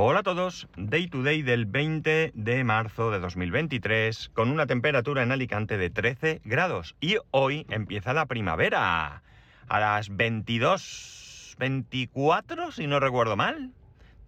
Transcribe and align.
Hola 0.00 0.20
a 0.20 0.22
todos, 0.22 0.68
Day 0.76 1.08
to 1.08 1.24
Day 1.24 1.42
del 1.42 1.66
20 1.66 2.30
de 2.32 2.62
marzo 2.62 3.10
de 3.10 3.18
2023 3.18 4.30
con 4.32 4.48
una 4.48 4.68
temperatura 4.68 5.24
en 5.24 5.32
Alicante 5.32 5.76
de 5.76 5.90
13 5.90 6.40
grados 6.44 6.94
y 7.00 7.16
hoy 7.32 7.66
empieza 7.68 8.12
la 8.12 8.26
primavera 8.26 9.24
a 9.66 9.80
las 9.80 10.16
22, 10.16 11.56
24 11.58 12.70
si 12.70 12.86
no 12.86 13.00
recuerdo 13.00 13.34
mal. 13.34 13.72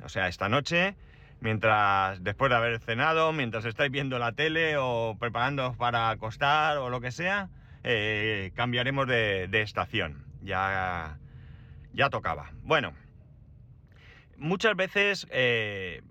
O 0.02 0.08
sea, 0.08 0.26
esta 0.26 0.48
noche, 0.48 0.96
mientras 1.38 2.20
después 2.24 2.50
de 2.50 2.56
haber 2.56 2.80
cenado, 2.80 3.32
mientras 3.32 3.64
estáis 3.64 3.92
viendo 3.92 4.18
la 4.18 4.32
tele 4.32 4.76
o 4.76 5.16
preparándoos 5.20 5.76
para 5.76 6.10
acostar 6.10 6.78
o 6.78 6.90
lo 6.90 7.00
que 7.00 7.12
sea, 7.12 7.48
eh, 7.84 8.50
cambiaremos 8.56 9.06
de, 9.06 9.46
de 9.46 9.62
estación. 9.62 10.24
Ya, 10.42 11.20
ya 11.92 12.10
tocaba. 12.10 12.50
Bueno 12.64 12.92
muchas 14.40 14.74
veces 14.74 15.26
eh, 15.30 16.02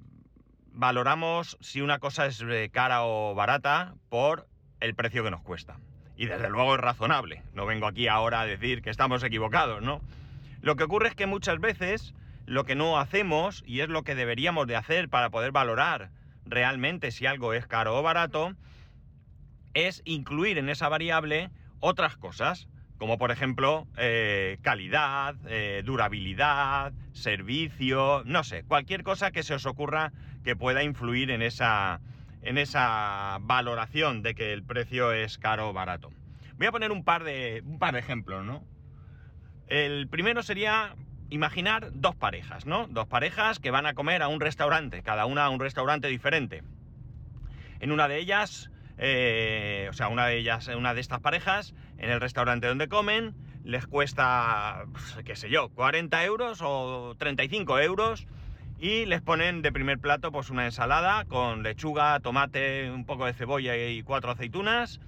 valoramos 0.72 1.58
si 1.60 1.82
una 1.82 2.00
cosa 2.00 2.28
es 2.28 2.42
eh, 2.42 2.70
cara 2.72 3.04
o 3.04 3.36
barata 3.36 3.96
por 4.10 4.48
el 4.80 4.96
precio 4.96 5.24
que 5.24 5.32
nos 5.32 5.42
cuesta. 5.42 5.78
Y 6.16 6.28
desde 6.28 6.50
luego 6.50 6.76
es 6.76 6.82
razonable. 6.82 7.44
No 7.54 7.66
vengo 7.66 7.88
aquí 7.88 8.08
ahora 8.08 8.42
a 8.42 8.46
decir 8.46 8.82
que 8.82 8.90
estamos 8.90 9.24
equivocados, 9.24 9.82
¿no? 9.82 10.02
Lo 10.62 10.76
que 10.76 10.84
ocurre 10.84 11.10
es 11.10 11.16
que 11.16 11.26
muchas 11.26 11.60
veces 11.60 12.14
lo 12.46 12.66
que 12.66 12.76
no 12.76 12.98
hacemos, 13.00 13.64
y 13.66 13.82
es 13.82 13.90
lo 13.90 14.04
que 14.04 14.16
deberíamos 14.16 14.68
de 14.68 14.76
hacer 14.76 15.10
para 15.10 15.30
poder 15.30 15.52
valorar 15.52 16.12
realmente 16.46 17.12
si 17.12 17.26
algo 17.26 17.54
es 17.54 17.68
caro 17.68 17.98
o 17.98 18.02
barato, 18.02 18.54
es 19.74 20.02
incluir 20.04 20.58
en 20.58 20.70
esa 20.70 20.90
variable 20.90 21.52
otras 21.80 22.18
cosas 22.18 22.68
como 23.00 23.18
por 23.18 23.32
ejemplo 23.32 23.88
eh, 23.98 24.60
calidad, 24.62 25.36
eh, 25.48 25.82
durabilidad, 25.86 26.92
servicio, 27.14 28.24
no 28.26 28.44
sé, 28.44 28.64
cualquier 28.64 29.04
cosa 29.04 29.32
que 29.32 29.42
se 29.42 29.55
os 29.55 29.66
ocurra 29.66 30.12
que 30.44 30.55
pueda 30.55 30.84
influir 30.84 31.32
en 31.32 31.42
esa, 31.42 32.02
en 32.44 32.58
esa 32.58 33.38
valoración 33.42 34.22
de 34.22 34.36
que 34.36 34.52
el 34.52 34.64
precio 34.64 35.14
es 35.14 35.38
caro 35.38 35.70
o 35.70 35.74
barato. 35.74 36.12
Voy 36.58 36.68
a 36.68 36.72
poner 36.72 36.92
un 36.92 37.05
par 37.05 37.24
de, 37.24 37.64
un 37.66 37.80
par 37.80 37.94
de 37.94 38.00
ejemplos, 38.00 38.46
¿no? 38.46 38.66
El 39.68 40.10
primero 40.10 40.44
sería 40.44 40.96
imaginar 41.30 41.92
dos 41.94 42.16
parejas, 42.16 42.66
¿no? 42.66 42.88
Dos 42.88 43.08
parejas 43.08 43.60
que 43.60 43.72
van 43.72 43.86
a 43.86 43.94
comer 43.94 44.22
a 44.22 44.27
un 44.27 44.42
restaurante, 44.42 45.04
cada 45.04 45.26
una 45.26 45.46
a 45.46 45.50
un 45.50 45.62
restaurante 45.62 46.10
diferente. 46.10 46.64
En 47.80 47.94
una 47.94 48.10
de 48.10 48.18
ellas 48.18 48.70
eh, 49.02 49.88
o 49.90 49.94
sea, 49.94 50.10
una 50.10 50.28
de 50.28 50.38
ellas, 50.38 50.68
una 50.68 50.94
de 50.94 51.00
estas 51.00 51.22
parejas, 51.22 51.74
en 51.98 52.12
el 52.12 52.20
restaurante 52.20 52.68
donde 52.68 52.90
comen, 52.90 53.34
les 53.64 53.88
cuesta, 53.88 54.86
pues, 54.92 55.20
qué 55.24 55.38
sé 55.38 55.50
yo, 55.50 55.70
40 55.70 56.24
euros 56.26 56.60
o 56.62 57.16
35 57.18 57.80
euros 57.80 58.27
y 58.77 59.05
les 59.05 59.22
ponen 59.22 59.62
de 59.62 59.72
primer 59.72 60.00
plato 60.00 60.32
pues 60.32 60.50
una 60.50 60.66
ensalada 60.66 61.26
con 61.26 61.64
lechuga, 61.64 62.20
tomate, 62.20 62.92
un 62.92 63.05
poco 63.05 63.26
de 63.26 63.34
cebolla 63.34 63.77
y 63.77 64.03
cuatro 64.03 64.31
aceitunas 64.31 65.00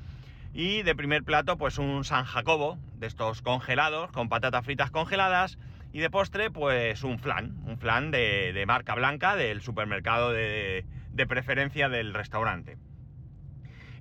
y 0.54 0.84
de 0.84 0.96
primer 0.96 1.24
plato 1.24 1.58
pues 1.58 1.78
un 1.78 2.04
San 2.04 2.26
Jacobo 2.26 2.78
de 2.96 3.08
estos 3.08 3.42
congelados 3.42 4.12
con 4.12 4.30
patatas 4.30 4.66
fritas 4.66 4.92
congeladas 4.92 5.58
y 5.94 6.00
de 6.00 6.10
postre 6.10 6.52
pues 6.52 7.04
un 7.04 7.20
flan, 7.20 7.58
un 7.66 7.78
flan 7.78 8.12
de, 8.12 8.64
marca 8.68 8.96
blanca 8.96 9.36
del 9.36 9.62
supermercado 9.62 10.32
de 10.32 10.86
preferencia 11.28 11.90
del 11.90 12.14
restaurante. 12.14 12.78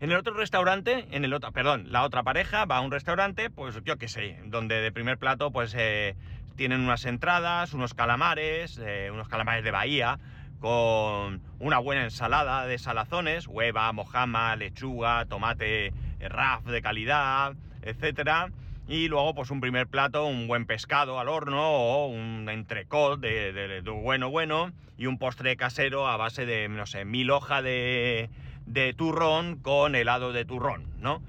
En 0.01 0.11
el 0.11 0.17
otro 0.17 0.33
restaurante, 0.33 1.06
en 1.11 1.27
el 1.27 1.34
otro, 1.34 1.53
perdón, 1.53 1.93
la 1.93 2.05
otra 2.05 2.23
pareja 2.23 2.65
va 2.65 2.79
a 2.79 2.81
un 2.81 2.91
restaurante, 2.91 3.51
pues 3.51 3.79
yo 3.84 3.98
qué 3.98 4.09
sé, 4.09 4.39
donde 4.47 4.81
de 4.81 4.91
primer 4.91 5.19
plato 5.19 5.50
pues 5.50 5.75
eh, 5.77 6.16
tienen 6.56 6.81
unas 6.81 7.05
entradas, 7.05 7.75
unos 7.75 7.93
calamares, 7.93 8.81
eh, 8.83 9.11
unos 9.12 9.28
calamares 9.28 9.62
de 9.62 9.71
bahía, 9.71 10.19
con 10.59 11.43
una 11.59 11.78
buena 11.81 12.05
ensalada 12.05 12.65
de 12.65 12.78
salazones, 12.78 13.47
hueva, 13.47 13.93
mojama, 13.93 14.56
lechuga, 14.56 15.27
tomate 15.27 15.88
eh, 15.88 15.93
raf 16.31 16.65
de 16.65 16.81
calidad, 16.81 17.53
etcétera. 17.82 18.49
Y 18.88 19.09
luego, 19.09 19.34
pues 19.34 19.50
un 19.50 19.61
primer 19.61 19.87
plato, 19.87 20.25
un 20.25 20.49
buen 20.49 20.65
pescado 20.65 21.21
al 21.21 21.28
horno 21.28 21.62
o 21.62 22.06
un 22.06 22.49
entrecot 22.49 23.21
de, 23.21 23.53
de, 23.53 23.82
de 23.82 23.91
bueno, 23.91 24.31
bueno. 24.31 24.72
Y 24.97 25.06
un 25.06 25.19
postre 25.19 25.56
casero 25.56 26.09
a 26.09 26.17
base 26.17 26.44
de, 26.44 26.69
no 26.69 26.87
sé, 26.87 27.05
mil 27.05 27.31
hojas 27.31 27.62
de, 27.62 28.28
de 28.72 28.94
turrón 28.94 29.56
con 29.56 29.94
helado 29.94 30.32
de 30.32 30.44
turrón, 30.44 30.86
¿no? 30.98 31.22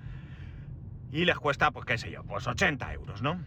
Y 1.11 1.25
les 1.25 1.37
cuesta, 1.37 1.71
pues 1.71 1.85
qué 1.85 1.97
sé 1.97 2.11
yo, 2.11 2.23
pues 2.23 2.47
80 2.47 2.93
euros, 2.93 3.21
¿no? 3.21 3.41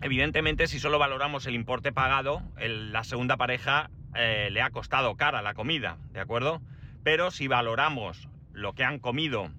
Evidentemente, 0.00 0.66
si 0.68 0.78
solo 0.78 0.98
valoramos 0.98 1.46
el 1.46 1.54
importe 1.54 1.90
pagado, 1.90 2.42
la 2.58 3.02
segunda 3.02 3.36
pareja 3.36 3.90
eh, 4.14 4.48
le 4.52 4.62
ha 4.62 4.70
costado 4.70 5.16
cara 5.16 5.42
la 5.42 5.54
comida, 5.54 5.96
¿de 6.12 6.20
acuerdo? 6.20 6.60
Pero 7.02 7.30
si 7.30 7.48
valoramos 7.48 8.28
lo 8.52 8.74
que 8.74 8.84
han 8.84 8.98
comido 9.00 9.50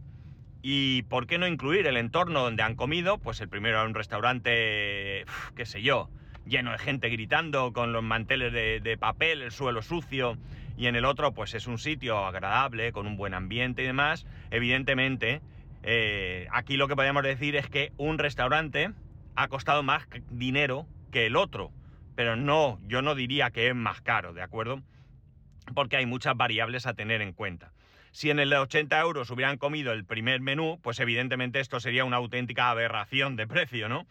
y 0.62 1.04
por 1.04 1.28
qué 1.28 1.38
no 1.38 1.48
incluir 1.48 1.88
el 1.88 1.98
entorno 1.98 2.42
donde 2.42 2.64
han 2.64 2.76
comido, 2.76 3.18
pues 3.18 3.42
el 3.42 3.50
primero 3.50 3.80
era 3.80 3.88
un 3.88 3.96
restaurante, 3.96 5.26
qué 5.56 5.66
sé 5.66 5.82
yo, 5.82 6.10
lleno 6.46 6.72
de 6.72 6.78
gente 6.78 7.10
gritando 7.10 7.74
con 7.74 7.92
los 7.92 8.04
manteles 8.04 8.54
de, 8.54 8.80
de 8.80 8.98
papel, 8.98 9.42
el 9.42 9.52
suelo 9.52 9.82
sucio 9.82 10.38
y 10.80 10.88
en 10.88 10.96
el 10.96 11.04
otro 11.04 11.34
pues 11.34 11.54
es 11.54 11.68
un 11.68 11.78
sitio 11.78 12.26
agradable, 12.26 12.94
con 12.94 13.06
un 13.06 13.18
buen 13.18 13.34
ambiente 13.34 13.84
y 13.84 13.86
demás, 13.86 14.26
evidentemente 14.50 15.42
eh, 15.84 16.48
aquí 16.52 16.78
lo 16.78 16.88
que 16.88 16.96
podemos 16.96 17.22
decir 17.22 17.58
es 17.58 17.68
que 17.70 17.92
un 17.98 18.18
restaurante 18.18 18.92
ha 19.36 19.48
costado 19.50 19.84
más 19.84 20.08
dinero 20.30 20.88
que 21.12 21.26
el 21.26 21.36
otro, 21.36 21.74
pero 22.16 22.38
no, 22.38 22.80
yo 22.88 23.02
no 23.02 23.14
diría 23.14 23.52
que 23.52 23.68
es 23.68 23.76
más 23.76 24.00
caro, 24.00 24.34
¿de 24.34 24.42
acuerdo? 24.42 24.82
Porque 25.76 25.98
hay 25.98 26.06
muchas 26.06 26.38
variables 26.38 26.88
a 26.88 26.94
tener 26.94 27.22
en 27.22 27.34
cuenta. 27.34 27.74
Si 28.12 28.30
en 28.30 28.40
el 28.40 28.50
de 28.50 28.58
80 28.58 28.98
euros 29.02 29.30
hubieran 29.32 29.58
comido 29.58 29.92
el 29.92 30.06
primer 30.06 30.40
menú, 30.40 30.80
pues 30.82 31.02
evidentemente 31.02 31.60
esto 31.60 31.82
sería 31.82 32.06
una 32.06 32.18
auténtica 32.18 32.70
aberración 32.70 33.36
de 33.36 33.48
precio, 33.48 33.90
¿no? 33.90 34.08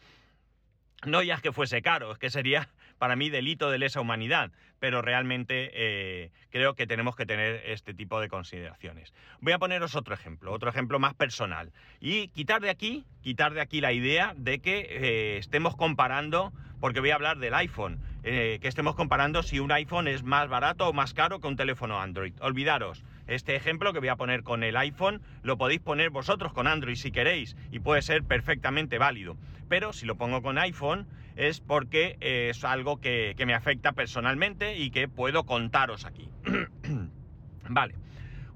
No 1.07 1.23
ya 1.23 1.37
es 1.37 1.41
que 1.41 1.53
fuese 1.53 1.81
caro, 1.81 2.13
es 2.13 2.19
que 2.19 2.29
sería 2.29 2.69
para 2.99 3.17
mí 3.17 3.31
delito 3.31 3.71
de 3.71 3.79
lesa 3.79 4.01
humanidad, 4.01 4.51
pero 4.79 5.03
realmente 5.03 5.71
eh, 5.73 6.31
creo 6.51 6.75
que 6.75 6.87
tenemos 6.87 7.17
que 7.17 7.27
tener 7.27 7.63
este 7.67 7.95
tipo 7.95 8.21
de 8.21 8.29
consideraciones. 8.29 9.13
Voy 9.41 9.53
a 9.53 9.59
poneros 9.59 9.95
otro 9.95 10.15
ejemplo, 10.15 10.53
otro 10.53 10.71
ejemplo 10.71 10.99
más 10.99 11.15
personal. 11.15 11.73
Y 12.01 12.29
quitar 12.29 12.61
de 12.61 12.71
aquí, 12.71 13.05
quitar 13.23 13.55
de 13.55 13.61
aquí 13.61 13.81
la 13.81 13.93
idea 13.93 14.35
de 14.37 14.61
que 14.61 14.87
eh, 14.91 15.39
estemos 15.39 15.77
comparando, 15.77 16.53
porque 16.81 17.01
voy 17.01 17.11
a 17.11 17.15
hablar 17.15 17.39
del 17.39 17.55
iPhone, 17.55 18.01
eh, 18.23 18.59
que 18.61 18.69
estemos 18.69 18.95
comparando 18.95 19.43
si 19.43 19.61
un 19.61 19.73
iPhone 19.73 20.09
es 20.09 20.23
más 20.23 20.49
barato 20.49 20.89
o 20.89 20.93
más 20.93 21.15
caro 21.15 21.41
que 21.41 21.47
un 21.47 21.57
teléfono 21.57 22.01
Android. 22.01 22.35
Olvidaros. 22.41 23.03
Este 23.29 23.55
ejemplo 23.55 23.93
que 23.93 23.99
voy 23.99 24.09
a 24.09 24.17
poner 24.17 24.43
con 24.43 24.65
el 24.65 24.77
iPhone 24.79 25.21
lo 25.43 25.59
podéis 25.59 25.81
poner 25.81 26.09
vosotros 26.09 26.55
con 26.55 26.67
Android 26.67 26.97
si 26.97 27.13
queréis 27.13 27.57
y 27.71 27.79
puede 27.79 28.01
ser 28.01 28.25
perfectamente 28.25 28.97
válido. 28.97 29.37
Pero 29.69 29.93
si 29.93 30.07
lo 30.07 30.17
pongo 30.17 30.41
con 30.41 30.59
iPhone 30.59 31.07
es 31.37 31.61
porque 31.61 32.17
es 32.21 32.65
algo 32.65 33.01
que, 33.01 33.35
me 33.47 33.55
afecta 33.55 33.93
personalmente 33.93 34.79
y 34.79 34.91
que 34.91 35.09
puedo 35.09 35.45
contaros 35.45 36.07
aquí. 36.07 36.31
vale. 37.69 37.95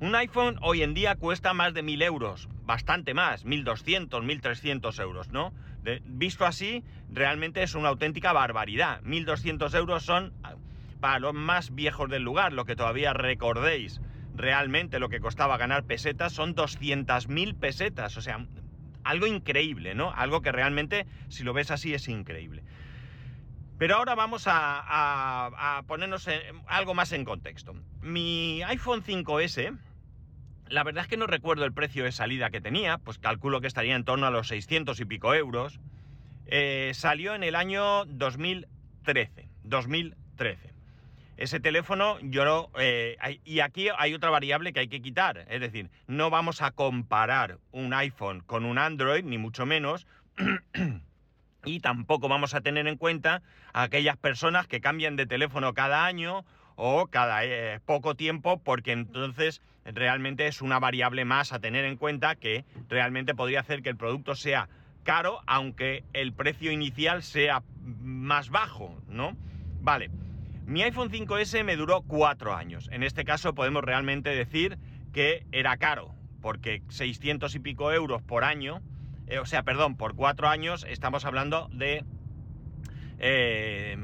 Un 0.00 0.14
iPhone 0.16 0.56
hoy 0.62 0.82
en 0.82 0.94
día 0.94 1.16
cuesta 1.16 1.52
más 1.52 1.74
de 1.74 1.82
1000 1.82 2.02
euros, 2.02 2.48
bastante 2.64 3.12
más, 3.14 3.44
1200, 3.44 4.24
1300 4.24 4.98
euros, 4.98 5.28
¿no? 5.28 5.52
visto 6.04 6.46
así, 6.46 6.82
realmente 7.10 7.62
es 7.62 7.74
una 7.74 7.88
auténtica 7.88 8.32
barbaridad. 8.32 9.02
1200 9.02 9.74
euros 9.74 10.02
son 10.02 10.32
para 10.98 11.18
los 11.18 11.34
más 11.34 11.74
viejos 11.74 12.08
del 12.08 12.22
lugar, 12.22 12.52
lo 12.52 12.64
que 12.64 12.74
todavía 12.74 13.12
recordéis 13.12 14.00
realmente 14.34 14.98
lo 14.98 15.08
que 15.08 15.20
costaba 15.20 15.56
ganar 15.56 15.84
pesetas 15.84 16.32
son 16.32 16.54
200.000 16.54 17.54
pesetas, 17.54 18.16
o 18.16 18.20
sea, 18.20 18.46
algo 19.04 19.26
increíble, 19.26 19.94
¿no? 19.94 20.12
Algo 20.12 20.42
que 20.42 20.52
realmente, 20.52 21.06
si 21.28 21.42
lo 21.42 21.52
ves 21.52 21.70
así, 21.70 21.94
es 21.94 22.08
increíble. 22.08 22.62
Pero 23.78 23.96
ahora 23.96 24.14
vamos 24.14 24.44
a, 24.46 25.82
ponernos 25.86 26.28
algo 26.66 26.94
más 26.94 27.12
en 27.12 27.24
contexto. 27.24 27.74
Mi 28.00 28.62
iPhone 28.62 29.02
5S, 29.02 29.76
la 30.68 30.84
verdad 30.84 31.02
es 31.02 31.08
que 31.08 31.16
no 31.16 31.26
recuerdo 31.26 31.64
el 31.64 31.72
precio 31.72 32.04
de 32.04 32.12
salida 32.12 32.50
que 32.50 32.60
tenía, 32.60 32.98
pues 32.98 33.18
calculo 33.18 33.60
que 33.60 33.66
estaría 33.66 33.96
en 33.96 34.04
torno 34.04 34.26
a 34.26 34.30
los 34.30 34.48
600 34.48 35.00
y 35.00 35.04
pico 35.04 35.34
euros. 35.34 35.80
Eh, 36.46 36.92
salió 36.94 37.34
en 37.34 37.42
el 37.42 37.56
año 37.56 38.04
2013. 38.04 39.48
2013 39.64 40.71
ese 41.42 41.58
teléfono 41.58 42.18
yo 42.20 42.70
eh, 42.78 43.16
y 43.44 43.60
aquí 43.60 43.88
hay 43.98 44.14
otra 44.14 44.30
variable 44.30 44.72
que 44.72 44.80
hay 44.80 44.88
que 44.88 45.02
quitar, 45.02 45.44
es 45.48 45.60
decir, 45.60 45.90
no 46.06 46.30
vamos 46.30 46.62
a 46.62 46.70
comparar 46.70 47.58
un 47.72 47.92
iPhone 47.94 48.42
con 48.46 48.64
un 48.64 48.78
Android, 48.78 49.24
ni 49.24 49.38
mucho 49.38 49.66
menos, 49.66 50.06
y 51.64 51.80
tampoco 51.80 52.28
vamos 52.28 52.54
a 52.54 52.60
tener 52.60 52.86
en 52.86 52.96
cuenta 52.96 53.42
a 53.72 53.82
aquellas 53.82 54.16
personas 54.16 54.68
que 54.68 54.80
cambian 54.80 55.16
de 55.16 55.26
teléfono 55.26 55.74
cada 55.74 56.06
año 56.06 56.44
o 56.76 57.08
cada 57.08 57.44
eh, 57.44 57.80
poco 57.84 58.14
tiempo, 58.14 58.58
porque 58.58 58.92
entonces 58.92 59.62
realmente 59.84 60.46
es 60.46 60.62
una 60.62 60.78
variable 60.78 61.24
más 61.24 61.52
a 61.52 61.58
tener 61.58 61.84
en 61.84 61.96
cuenta 61.96 62.36
que 62.36 62.64
realmente 62.88 63.34
podría 63.34 63.60
hacer 63.60 63.82
que 63.82 63.88
el 63.88 63.96
producto 63.96 64.36
sea 64.36 64.68
caro, 65.02 65.40
aunque 65.48 66.04
el 66.12 66.32
precio 66.32 66.70
inicial 66.70 67.24
sea 67.24 67.64
más 68.00 68.48
bajo, 68.50 68.96
¿no? 69.08 69.36
Vale. 69.80 70.08
Mi 70.66 70.82
iPhone 70.82 71.10
5S 71.10 71.64
me 71.64 71.76
duró 71.76 72.02
cuatro 72.02 72.54
años. 72.54 72.88
En 72.92 73.02
este 73.02 73.24
caso 73.24 73.54
podemos 73.54 73.82
realmente 73.82 74.30
decir 74.30 74.78
que 75.12 75.44
era 75.52 75.76
caro, 75.76 76.14
porque 76.40 76.82
600 76.88 77.54
y 77.54 77.58
pico 77.58 77.92
euros 77.92 78.22
por 78.22 78.44
año, 78.44 78.80
eh, 79.26 79.38
o 79.38 79.46
sea, 79.46 79.62
perdón, 79.62 79.96
por 79.96 80.14
cuatro 80.14 80.48
años 80.48 80.86
estamos 80.88 81.24
hablando 81.24 81.68
de 81.72 82.04
eh, 83.18 83.96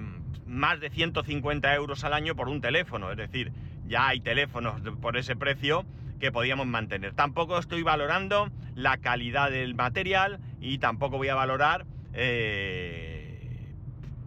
más 0.47 0.81
de 0.81 0.91
150 0.91 1.75
euros 1.75 2.05
al 2.05 2.13
año 2.13 2.35
por 2.35 2.49
un 2.49 2.61
teléfono. 2.61 3.11
Es 3.11 3.17
decir, 3.17 3.53
ya 3.87 4.09
hay 4.09 4.21
teléfonos 4.21 4.81
por 5.01 5.17
ese 5.17 5.37
precio 5.37 5.85
que 6.19 6.33
podíamos 6.33 6.67
mantener. 6.67 7.15
Tampoco 7.15 7.59
estoy 7.59 7.83
valorando 7.83 8.51
la 8.75 8.99
calidad 8.99 9.51
del 9.51 9.75
material 9.75 10.41
y 10.61 10.79
tampoco 10.79 11.17
voy 11.19 11.29
a 11.29 11.35
valorar 11.35 11.87
eh, 12.13 13.18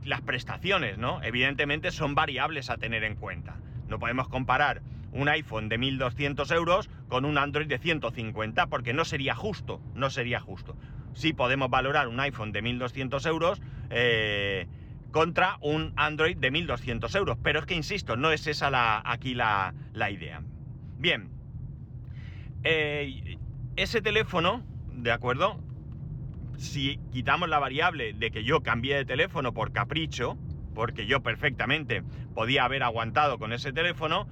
las 0.03 0.21
prestaciones, 0.21 0.97
¿no? 0.97 1.21
Evidentemente 1.23 1.91
son 1.91 2.15
variables 2.15 2.69
a 2.69 2.77
tener 2.77 3.03
en 3.03 3.15
cuenta. 3.15 3.57
No 3.87 3.99
podemos 3.99 4.27
comparar 4.27 4.81
un 5.11 5.27
iPhone 5.27 5.69
de 5.69 5.77
1200 5.77 6.49
euros 6.51 6.89
con 7.07 7.25
un 7.25 7.37
Android 7.37 7.67
de 7.67 7.77
150 7.77 8.67
porque 8.67 8.93
no 8.93 9.05
sería 9.05 9.35
justo, 9.35 9.81
no 9.93 10.09
sería 10.09 10.39
justo. 10.39 10.75
Sí 11.13 11.33
podemos 11.33 11.69
valorar 11.69 12.07
un 12.07 12.19
iPhone 12.19 12.51
de 12.51 12.61
1200 12.61 13.25
euros 13.25 13.61
eh, 13.89 14.67
contra 15.11 15.57
un 15.61 15.91
Android 15.97 16.37
de 16.37 16.51
1200 16.51 17.13
euros, 17.15 17.37
pero 17.43 17.59
es 17.59 17.65
que 17.65 17.75
insisto, 17.75 18.15
no 18.15 18.31
es 18.31 18.47
esa 18.47 18.69
la, 18.69 19.01
aquí 19.05 19.33
la, 19.33 19.73
la 19.93 20.09
idea. 20.09 20.41
Bien, 20.97 21.29
eh, 22.63 23.37
ese 23.75 24.01
teléfono, 24.01 24.63
¿de 24.93 25.11
acuerdo? 25.11 25.59
Si 26.57 26.99
quitamos 27.11 27.49
la 27.49 27.59
variable 27.59 28.13
de 28.13 28.31
que 28.31 28.43
yo 28.43 28.61
cambié 28.61 28.95
de 28.95 29.05
teléfono 29.05 29.53
por 29.53 29.71
capricho, 29.71 30.37
porque 30.73 31.05
yo 31.05 31.21
perfectamente 31.21 32.03
podía 32.33 32.65
haber 32.65 32.83
aguantado 32.83 33.39
con 33.39 33.53
ese 33.53 33.73
teléfono, 33.73 34.27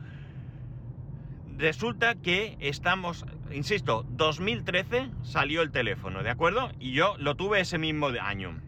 resulta 1.58 2.16
que 2.16 2.58
estamos, 2.60 3.26
insisto, 3.52 4.06
2013 4.10 5.10
salió 5.24 5.62
el 5.62 5.72
teléfono, 5.72 6.24
¿de 6.24 6.30
acuerdo? 6.30 6.72
Y 6.80 6.94
yo 6.94 7.16
lo 7.18 7.36
tuve 7.36 7.60
ese 7.60 7.78
mismo 7.78 8.08
año. 8.22 8.60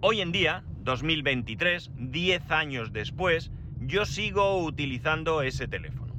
Hoy 0.00 0.20
en 0.20 0.32
día, 0.32 0.64
2023, 0.82 1.90
10 1.96 2.50
años 2.50 2.92
después, 2.92 3.50
yo 3.80 4.04
sigo 4.04 4.62
utilizando 4.62 5.42
ese 5.42 5.68
teléfono. 5.68 6.14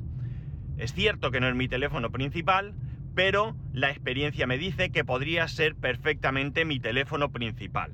Es 0.77 0.93
cierto 0.93 1.29
que 1.29 1.39
no 1.39 1.47
es 1.47 1.55
mi 1.55 1.67
teléfono 1.67 2.09
principal, 2.11 2.73
pero 3.19 3.54
la 3.74 3.89
experiencia 3.89 4.48
me 4.48 4.57
dice 4.57 4.92
que 4.92 5.04
podría 5.04 5.45
ser 5.50 5.75
perfectamente 5.75 6.63
mi 6.63 6.80
teléfono 6.80 7.33
principal. 7.33 7.92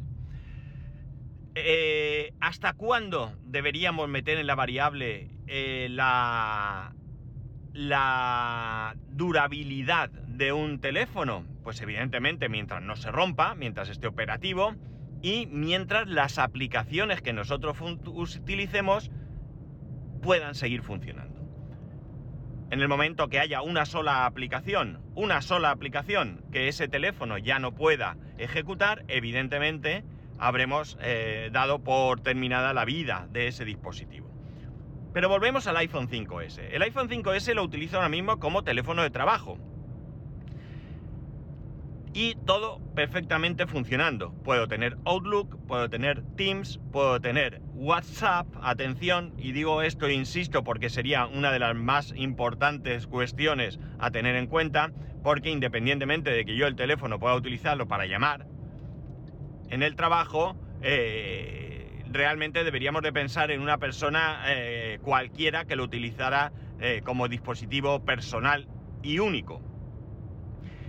Eh, 1.55 2.31
¿Hasta 2.39 2.73
cuándo 2.73 3.35
deberíamos 3.43 4.07
meter 4.07 4.37
en 4.37 4.45
la 4.45 4.53
variable 4.53 5.31
eh, 5.47 5.87
la, 5.89 6.93
la 7.73 8.95
durabilidad 9.09 10.11
de 10.11 10.53
un 10.53 10.79
teléfono? 10.79 11.43
Pues 11.63 11.81
evidentemente 11.81 12.47
mientras 12.47 12.83
no 12.83 12.95
se 12.95 13.09
rompa, 13.09 13.55
mientras 13.55 13.89
esté 13.89 14.05
operativo 14.05 14.75
y 15.23 15.47
mientras 15.47 16.07
las 16.07 16.37
aplicaciones 16.37 17.23
que 17.23 17.33
nosotros 17.33 17.77
utilicemos 17.81 19.09
puedan 20.21 20.53
seguir 20.53 20.83
funcionando 20.83 21.34
en 22.75 22.81
el 22.81 22.89
momento 22.89 23.29
que 23.29 23.39
haya 23.39 23.61
una 23.61 23.85
sola 23.85 24.25
aplicación, 24.25 24.99
una 25.15 25.41
sola 25.41 25.71
aplicación 25.71 26.43
que 26.51 26.67
ese 26.67 26.89
teléfono 26.89 27.37
ya 27.37 27.57
no 27.57 27.73
pueda 27.73 28.17
ejecutar, 28.37 29.05
evidentemente 29.07 30.03
habremos 30.39 30.97
eh, 31.01 31.51
dado 31.53 31.85
por 31.85 32.19
terminada 32.19 32.73
la 32.73 32.83
vida 32.83 33.29
de 33.31 33.47
ese 33.47 33.63
dispositivo. 33.63 34.29
Pero 35.13 35.29
volvemos 35.29 35.67
al 35.67 35.77
iPhone 35.77 36.09
5S. 36.09 36.67
El 36.69 36.81
iPhone 36.81 37.07
5S 37.07 37.53
lo 37.53 37.63
utilizo 37.63 37.95
ahora 37.95 38.09
mismo 38.09 38.41
como 38.41 38.65
teléfono 38.65 39.03
de 39.03 39.09
trabajo 39.09 39.57
y 42.15 42.35
todo 42.45 42.79
perfectamente 42.95 43.67
funcionando. 43.67 44.31
Puedo 44.45 44.69
tener 44.69 44.97
Outlook, 45.03 45.59
puedo 45.67 45.89
tener 45.89 46.23
Teams, 46.37 46.79
puedo 46.93 47.19
tener 47.19 47.61
WhatsApp, 47.73 48.47
atención, 48.61 49.33
y 49.37 49.51
digo 49.51 49.81
esto, 49.81 50.09
insisto, 50.09 50.63
porque 50.63 50.89
sería 50.89 51.25
una 51.27 51.51
de 51.51 51.59
las 51.59 51.75
más 51.75 52.13
importantes 52.15 53.05
cuestiones 53.05 53.79
a 53.99 54.11
tener 54.11 54.37
en 54.37 54.47
cuenta, 54.47 54.93
porque 55.23 55.49
independientemente 55.49 56.31
de 56.31 56.45
que 56.45 56.55
yo 56.55 56.67
el 56.67 56.77
teléfono 56.77 57.19
pueda 57.19 57.35
utilizarlo 57.35 57.85
para 57.85 58.05
llamar, 58.05 58.47
en 59.69 59.83
el 59.83 59.97
trabajo 59.97 60.55
eh, 60.81 62.01
realmente 62.09 62.63
deberíamos 62.63 63.01
de 63.01 63.11
pensar 63.11 63.51
en 63.51 63.59
una 63.59 63.77
persona 63.77 64.41
eh, 64.47 64.99
cualquiera 65.01 65.65
que 65.65 65.75
lo 65.75 65.83
utilizara 65.83 66.53
eh, 66.79 67.01
como 67.03 67.27
dispositivo 67.27 68.05
personal 68.05 68.69
y 69.03 69.19
único. 69.19 69.74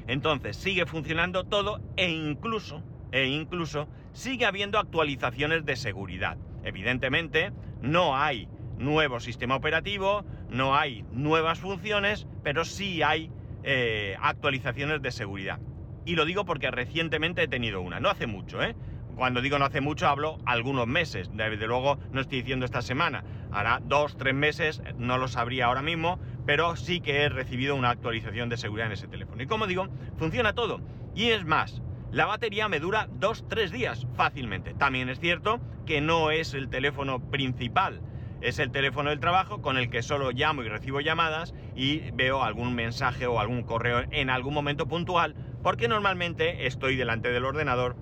Entonces 0.06 0.56
sigue 0.56 0.86
funcionando 0.86 1.44
todo 1.44 1.80
e 1.96 2.10
incluso, 2.10 2.82
e 3.12 3.26
incluso 3.26 3.88
sigue 4.12 4.46
habiendo 4.46 4.78
actualizaciones 4.78 5.64
de 5.64 5.76
seguridad. 5.76 6.38
Evidentemente 6.62 7.52
no 7.80 8.16
hay 8.16 8.48
nuevo 8.78 9.20
sistema 9.20 9.56
operativo, 9.56 10.24
no 10.48 10.76
hay 10.76 11.04
nuevas 11.12 11.58
funciones, 11.58 12.26
pero 12.42 12.64
sí 12.64 13.02
hay 13.02 13.30
eh, 13.62 14.16
actualizaciones 14.20 15.02
de 15.02 15.10
seguridad. 15.10 15.60
Y 16.04 16.14
lo 16.14 16.24
digo 16.24 16.44
porque 16.44 16.70
recientemente 16.70 17.42
he 17.42 17.48
tenido 17.48 17.80
una, 17.80 17.98
no 17.98 18.08
hace 18.08 18.26
mucho, 18.26 18.62
¿eh? 18.62 18.76
Cuando 19.16 19.40
digo 19.40 19.58
no 19.58 19.64
hace 19.64 19.80
mucho 19.80 20.06
hablo 20.06 20.36
algunos 20.44 20.86
meses, 20.86 21.30
desde 21.32 21.66
luego 21.66 21.98
no 22.12 22.20
estoy 22.20 22.38
diciendo 22.38 22.66
esta 22.66 22.82
semana, 22.82 23.24
hará 23.50 23.80
dos, 23.82 24.16
tres 24.18 24.34
meses, 24.34 24.82
no 24.98 25.16
lo 25.16 25.26
sabría 25.26 25.66
ahora 25.66 25.80
mismo, 25.80 26.20
pero 26.46 26.76
sí 26.76 27.00
que 27.00 27.22
he 27.22 27.28
recibido 27.28 27.74
una 27.74 27.90
actualización 27.90 28.48
de 28.48 28.56
seguridad 28.56 28.86
en 28.86 28.92
ese 28.92 29.08
teléfono. 29.08 29.42
Y 29.42 29.46
como 29.46 29.66
digo, 29.66 29.88
funciona 30.16 30.54
todo. 30.54 30.80
Y 31.14 31.30
es 31.30 31.44
más, 31.44 31.82
la 32.12 32.26
batería 32.26 32.68
me 32.68 32.80
dura 32.80 33.08
dos, 33.10 33.44
tres 33.48 33.72
días 33.72 34.06
fácilmente. 34.14 34.74
También 34.74 35.08
es 35.08 35.18
cierto 35.18 35.60
que 35.84 36.00
no 36.00 36.30
es 36.30 36.54
el 36.54 36.68
teléfono 36.68 37.20
principal, 37.30 38.00
es 38.40 38.58
el 38.58 38.70
teléfono 38.70 39.10
del 39.10 39.20
trabajo 39.20 39.60
con 39.60 39.76
el 39.76 39.90
que 39.90 40.02
solo 40.02 40.30
llamo 40.30 40.62
y 40.62 40.68
recibo 40.68 41.00
llamadas 41.00 41.54
y 41.74 42.10
veo 42.12 42.42
algún 42.42 42.74
mensaje 42.74 43.26
o 43.26 43.40
algún 43.40 43.62
correo 43.64 44.04
en 44.10 44.30
algún 44.30 44.54
momento 44.54 44.86
puntual, 44.86 45.34
porque 45.62 45.88
normalmente 45.88 46.66
estoy 46.66 46.96
delante 46.96 47.30
del 47.30 47.44
ordenador 47.44 47.96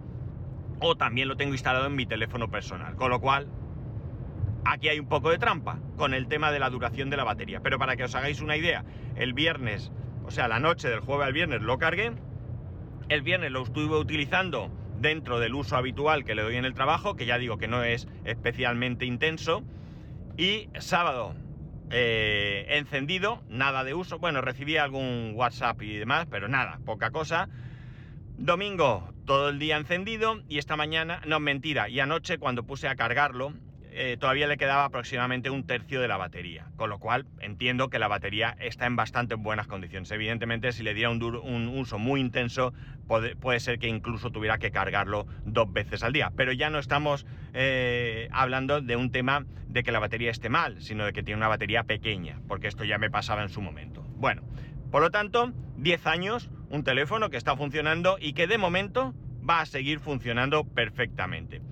o 0.81 0.97
también 0.97 1.29
lo 1.29 1.37
tengo 1.37 1.55
instalado 1.55 1.87
en 1.87 1.95
mi 1.95 2.05
teléfono 2.05 2.51
personal. 2.51 2.97
Con 2.97 3.11
lo 3.11 3.21
cual, 3.21 3.49
aquí 4.65 4.89
hay 4.89 4.99
un 4.99 5.09
poco 5.09 5.31
de 5.31 5.39
trampa 5.39 5.79
con 5.97 6.15
el 6.15 6.27
tema 6.29 6.51
de 6.53 6.59
la 6.59 6.71
duración 6.71 7.11
de 7.11 7.17
la 7.17 7.25
batería. 7.25 7.61
Pero 7.61 7.79
para 7.79 7.97
que 7.97 8.05
os 8.05 8.15
hagáis 8.15 8.41
una 8.41 8.57
idea, 8.57 8.85
el 9.17 9.33
viernes, 9.33 9.93
o 10.25 10.31
sea, 10.31 10.49
la 10.49 10.61
noche 10.61 10.89
del 10.89 11.01
jueves 11.01 11.27
al 11.27 11.33
viernes 11.33 11.63
lo 11.63 11.79
cargué. 11.79 12.13
El 13.09 13.23
viernes 13.23 13.53
lo 13.53 13.63
estuve 13.63 13.97
utilizando 13.97 14.71
dentro 14.99 15.39
del 15.39 15.55
uso 15.55 15.77
habitual 15.77 16.25
que 16.25 16.35
le 16.35 16.43
doy 16.43 16.57
en 16.57 16.65
el 16.65 16.75
trabajo, 16.75 17.17
que 17.17 17.27
ya 17.27 17.39
digo 17.39 17.59
que 17.59 17.69
no 17.69 17.83
es 17.85 18.09
especialmente 18.25 19.05
intenso. 19.05 19.63
Y 20.37 20.69
sábado, 20.79 21.35
eh, 21.91 22.67
encendido, 22.71 23.43
nada 23.49 23.85
de 23.85 23.95
uso. 23.95 24.19
Bueno, 24.19 24.41
recibí 24.41 24.77
algún 24.77 25.33
WhatsApp 25.35 25.81
y 25.83 25.97
demás, 25.97 26.27
pero 26.31 26.49
nada, 26.49 26.81
poca 26.85 27.11
cosa. 27.11 27.49
Domingo, 28.37 29.13
todo 29.27 29.51
el 29.51 29.59
día 29.59 29.77
encendido 29.77 30.43
y 30.49 30.59
esta 30.59 30.77
mañana, 30.77 31.21
no 31.27 31.39
mentira, 31.39 31.89
y 31.89 32.01
anoche 32.01 32.39
cuando 32.39 32.65
puse 32.65 32.89
a 32.89 32.97
cargarlo, 32.97 33.53
eh, 33.97 34.17
todavía 34.19 34.49
le 34.49 34.57
quedaba 34.57 34.85
aproximadamente 34.85 35.51
un 35.51 35.65
tercio 35.67 36.01
de 36.01 36.09
la 36.09 36.17
batería, 36.17 36.67
con 36.77 36.91
lo 36.91 36.99
cual 36.99 37.27
entiendo 37.41 37.91
que 37.91 38.01
la 38.01 38.09
batería 38.09 38.57
está 38.59 38.87
en 38.87 38.97
bastante 38.97 39.37
buenas 39.37 39.69
condiciones. 39.69 40.11
Evidentemente, 40.11 40.73
si 40.73 40.83
le 40.83 40.95
diera 40.95 41.11
un, 41.11 41.69
uso 41.69 41.99
muy 41.99 42.21
intenso, 42.21 42.75
puede, 43.07 43.37
puede, 43.37 43.61
ser 43.61 43.79
que 43.79 43.87
incluso 43.87 44.31
tuviera 44.31 44.59
que 44.59 44.73
cargarlo 44.73 45.27
dos 45.45 45.73
veces 45.73 46.03
al 46.03 46.13
día. 46.13 46.33
Pero 46.37 46.53
ya 46.53 46.71
no 46.71 46.81
estamos 46.81 47.25
eh, 47.53 48.29
hablando 48.33 48.81
de 48.81 48.97
un 48.97 49.13
tema 49.13 49.47
de 49.69 49.85
que 49.85 49.93
la 49.93 50.01
batería 50.01 50.33
esté 50.33 50.49
mal, 50.49 50.83
sino 50.83 51.05
de 51.05 51.13
que 51.13 51.23
tiene 51.23 51.39
una 51.39 51.49
batería 51.49 51.85
pequeña, 51.85 52.41
porque 52.49 52.67
esto 52.67 52.83
ya 52.83 52.99
me 52.99 53.11
pasaba 53.11 53.43
en 53.43 53.49
su 53.49 53.61
momento. 53.61 54.03
Bueno, 54.17 54.43
por 54.91 55.03
lo 55.03 55.11
tanto, 55.11 55.53
10 55.77 56.07
años, 56.09 56.51
un 56.69 56.83
teléfono 56.83 57.31
que 57.31 57.37
está 57.37 57.57
funcionando 57.57 58.17
y 58.21 58.33
que 58.33 58.49
de 58.49 58.59
momento 58.59 59.15
va 59.49 59.61
a 59.61 59.67
seguir 59.67 60.01
funcionando 60.01 60.65
perfectamente. 60.65 61.63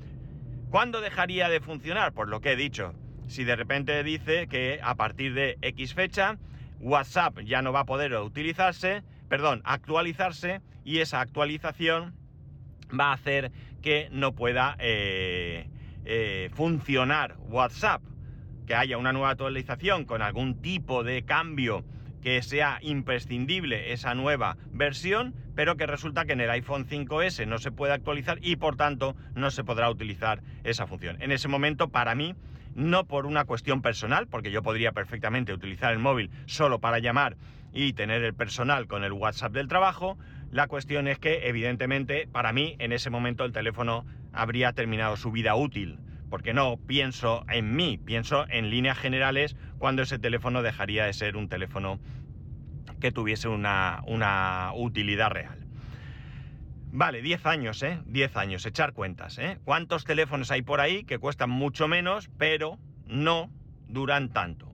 ¿Cuándo 0.73 1.03
dejaría 1.03 1.51
de 1.51 1.61
funcionar? 1.61 2.15
Pues 2.15 2.31
lo 2.31 2.41
que 2.41 2.53
he 2.53 2.57
dicho. 2.57 2.95
Si 3.27 3.45
de 3.45 3.57
repente 3.57 4.03
dice 4.03 4.47
que 4.47 4.81
a 4.83 4.95
partir 4.95 5.35
de 5.35 5.59
X 5.61 5.93
fecha 5.93 6.39
WhatsApp 6.81 7.41
ya 7.41 7.61
no 7.61 7.75
va 7.75 7.81
a 7.81 7.85
poder 7.85 8.15
utilizarse, 8.15 9.03
perdón, 9.29 9.61
actualizarse 9.67 10.63
y 10.83 11.01
esa 11.01 11.21
actualización 11.21 12.15
va 12.99 13.11
a 13.11 13.13
hacer 13.13 13.53
que 13.83 14.09
no 14.13 14.33
pueda 14.33 14.77
eh, 14.79 15.69
eh, 16.07 16.49
funcionar 16.55 17.37
WhatsApp. 17.51 18.01
Que 18.67 18.75
haya 18.75 18.97
una 18.97 19.13
nueva 19.13 19.29
actualización 19.29 20.07
con 20.07 20.23
algún 20.23 20.63
tipo 20.63 21.05
de 21.05 21.23
cambio 21.27 21.85
que 22.23 22.41
sea 22.43 22.79
imprescindible 22.83 23.93
esa 23.93 24.15
nueva 24.15 24.57
versión, 24.71 25.35
pero 25.55 25.77
que 25.77 25.87
resulta 25.87 26.25
que 26.25 26.33
en 26.33 26.41
el 26.41 26.51
iPhone 26.51 26.87
5S 26.87 27.47
no 27.47 27.59
se 27.59 27.73
puede 27.73 27.93
actualizar 27.93 28.39
y 28.41 28.57
por 28.57 28.77
tanto 28.77 29.17
no 29.35 29.51
se 29.51 29.65
podrá 29.65 29.91
utilizar 29.91 30.43
esa 30.65 30.87
función. 30.87 31.21
En 31.21 31.33
ese 31.33 31.49
momento, 31.49 31.89
para 31.89 32.15
mí, 32.15 32.35
no 32.75 33.05
por 33.05 33.27
una 33.27 33.45
cuestión 33.45 33.83
personal, 33.83 34.29
porque 34.29 34.51
yo 34.51 34.63
podría 34.63 34.93
perfectamente 34.93 35.53
utilizar 35.53 35.93
el 35.93 35.99
móvil 35.99 36.31
solo 36.47 36.79
para 36.81 37.01
llamar 37.01 37.37
y 37.73 37.93
tener 37.93 38.23
el 38.23 38.35
personal 38.35 38.87
con 38.87 39.05
el 39.05 39.13
WhatsApp 39.13 39.53
del 39.53 39.69
trabajo. 39.69 40.19
La 40.51 40.69
cuestión 40.69 41.09
es 41.09 41.19
que, 41.19 41.49
evidentemente, 41.49 42.29
para 42.31 42.53
mí 42.53 42.77
en 42.79 42.93
ese 42.93 43.11
momento 43.11 43.45
el 43.45 43.53
teléfono 43.53 44.07
habría 44.33 44.73
terminado 44.73 45.17
su 45.17 45.33
vida 45.33 45.55
útil, 45.55 45.99
porque 46.33 46.55
no 46.55 46.79
pienso 46.79 47.45
en 47.51 47.77
mí, 47.77 47.99
pienso 48.03 48.47
en 48.49 48.71
líneas 48.71 48.97
generales 48.97 49.55
cuando 49.77 50.01
ese 50.01 50.19
teléfono 50.19 50.63
dejaría 50.63 51.05
de 51.05 51.13
ser 51.13 51.37
un 51.37 51.51
teléfono 51.51 52.01
que 53.03 53.13
tuviese 53.13 53.49
una, 53.49 54.01
utilidad 54.75 55.29
real. 55.29 55.59
Vale, 56.91 57.21
10 57.21 57.45
años, 57.45 57.83
¿eh? 57.83 57.99
10 58.07 58.37
años, 58.39 58.65
echar 58.65 58.95
cuentas, 58.95 59.37
¿eh? 59.37 59.59
¿Cuántos 59.65 60.05
teléfonos 60.05 60.51
hay 60.51 60.63
por 60.63 60.81
ahí 60.81 61.05
que 61.05 61.19
cuestan 61.19 61.51
mucho 61.51 61.87
menos, 61.87 62.31
pero 62.39 62.79
no 63.07 63.51
duran 63.89 64.31
tanto? 64.31 64.73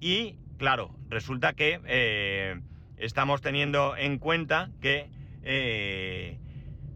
Y, 0.00 0.38
claro, 0.56 0.96
resulta 1.10 1.52
que 1.52 1.82
eh, 1.84 2.62
estamos 2.96 3.42
teniendo 3.42 3.94
en 3.94 4.16
cuenta 4.18 4.70
que, 4.80 5.10
eh, 5.42 6.38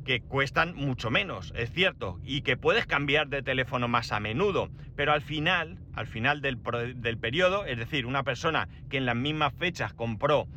que 0.08 0.22
cuestan 0.22 0.74
mucho 0.74 1.10
menos, 1.10 1.52
es 1.54 1.70
cierto, 1.70 2.18
y 2.24 2.40
que 2.40 2.56
puedes 2.56 2.86
cambiar 2.86 3.28
de 3.28 3.42
teléfono 3.42 3.88
más 3.88 4.10
a 4.10 4.20
menudo, 4.20 4.70
pero 4.96 5.12
al 5.12 5.20
final, 5.20 5.76
al 5.92 6.06
final 6.06 6.40
del, 6.40 6.56
del 6.96 7.18
periodo, 7.18 7.66
es 7.66 7.76
decir, 7.76 8.06
una 8.06 8.22
persona 8.22 8.70
que 8.88 8.96
en 8.96 9.04
las 9.04 9.16
mismas 9.16 9.52
fechas 9.52 9.92
compró 9.92 10.48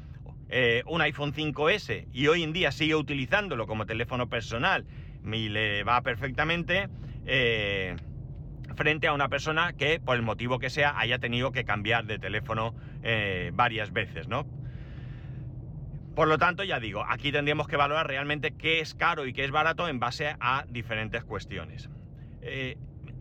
eh, 0.48 0.84
un 0.88 1.02
iPhone 1.02 1.34
5S 1.34 2.08
y 2.14 2.28
hoy 2.28 2.44
en 2.44 2.54
día 2.54 2.72
sigue 2.72 2.96
utilizándolo 2.96 3.68
como 3.68 3.86
teléfono 3.86 4.30
personal 4.30 4.86
y 5.26 5.50
le 5.50 5.84
va 5.84 6.00
perfectamente, 6.02 6.88
eh, 7.26 7.98
frente 8.78 9.08
a 9.08 9.14
una 9.14 9.28
persona 9.28 9.74
que, 9.74 10.00
por 10.00 10.16
el 10.16 10.22
motivo 10.22 10.60
que 10.60 10.70
sea, 10.70 10.98
haya 10.98 11.20
tenido 11.20 11.52
que 11.52 11.66
cambiar 11.66 12.06
de 12.06 12.20
teléfono 12.20 12.74
eh, 13.04 13.52
varias 13.54 13.92
veces, 13.92 14.30
¿no? 14.30 14.46
Por 16.22 16.28
lo 16.28 16.38
tanto, 16.38 16.64
ya 16.64 16.80
digo, 16.80 17.04
aquí 17.10 17.32
tendríamos 17.32 17.68
que 17.68 17.78
valorar 17.78 18.06
realmente 18.06 18.52
qué 18.52 18.80
es 18.80 18.94
caro 18.94 19.26
y 19.26 19.34
qué 19.34 19.44
es 19.44 19.50
barato 19.50 19.88
en 19.88 20.00
base 20.00 20.36
a 20.40 20.66
diferentes 20.70 21.24
cuestiones. 21.24 21.90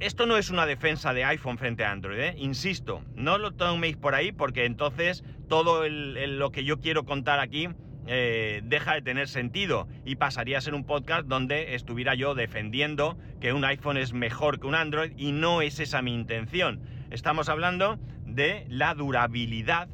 Esto 0.00 0.26
no 0.26 0.36
es 0.36 0.50
una 0.50 0.66
defensa 0.66 1.14
de 1.14 1.24
iPhone 1.24 1.56
frente 1.56 1.82
a 1.82 1.92
Android, 1.92 2.18
¿eh? 2.18 2.34
insisto, 2.36 3.02
no 3.14 3.38
lo 3.38 3.52
toméis 3.52 3.96
por 3.96 4.14
ahí 4.14 4.32
porque 4.32 4.66
entonces 4.66 5.24
todo 5.48 5.88
lo 5.88 6.52
que 6.52 6.64
yo 6.64 6.78
quiero 6.80 7.06
contar 7.06 7.40
aquí 7.40 7.70
eh, 8.06 8.60
deja 8.64 8.92
de 8.92 9.00
tener 9.00 9.28
sentido 9.28 9.88
y 10.04 10.16
pasaría 10.16 10.58
a 10.58 10.60
ser 10.60 10.74
un 10.74 10.84
podcast 10.84 11.26
donde 11.26 11.76
estuviera 11.76 12.14
yo 12.14 12.34
defendiendo 12.34 13.16
que 13.40 13.54
un 13.54 13.64
iPhone 13.64 13.96
es 13.96 14.12
mejor 14.12 14.60
que 14.60 14.66
un 14.66 14.74
Android 14.74 15.12
y 15.16 15.32
no 15.32 15.62
es 15.62 15.80
esa 15.80 16.02
mi 16.02 16.12
intención. 16.12 16.82
Estamos 17.10 17.48
hablando 17.48 17.98
de 18.26 18.66
la 18.68 18.94
durabilidad, 18.94 19.88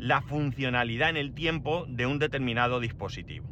la 0.00 0.22
funcionalidad 0.22 1.10
en 1.10 1.16
el 1.18 1.34
tiempo 1.34 1.84
de 1.88 2.06
un 2.06 2.18
determinado 2.18 2.80
dispositivo. 2.80 3.46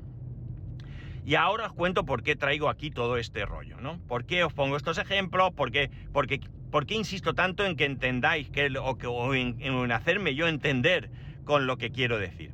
Y 1.27 1.35
ahora 1.35 1.67
os 1.67 1.73
cuento 1.75 2.07
por 2.07 2.23
qué 2.23 2.37
traigo 2.37 2.71
aquí 2.71 2.91
todo 2.91 3.19
este 3.19 3.45
rollo, 3.45 3.79
¿no? 3.83 4.01
¿Por 4.09 4.25
qué 4.25 4.45
os 4.45 4.55
pongo 4.55 4.79
estos 4.79 4.97
ejemplos? 4.97 5.53
¿Por 5.53 5.71
qué, 5.71 5.91
porque, 6.11 6.41
por 6.71 6.87
qué 6.87 6.95
insisto 6.95 7.35
tanto 7.35 7.67
en 7.67 7.77
que 7.77 7.85
entendáis 7.85 8.49
que, 8.49 8.73
o, 8.79 9.35
en, 9.35 9.93
hacerme 9.93 10.35
yo 10.35 10.49
entender 10.49 11.11
con 11.45 11.67
lo 11.67 11.77
que 11.77 11.91
quiero 11.91 12.19
decir? 12.19 12.53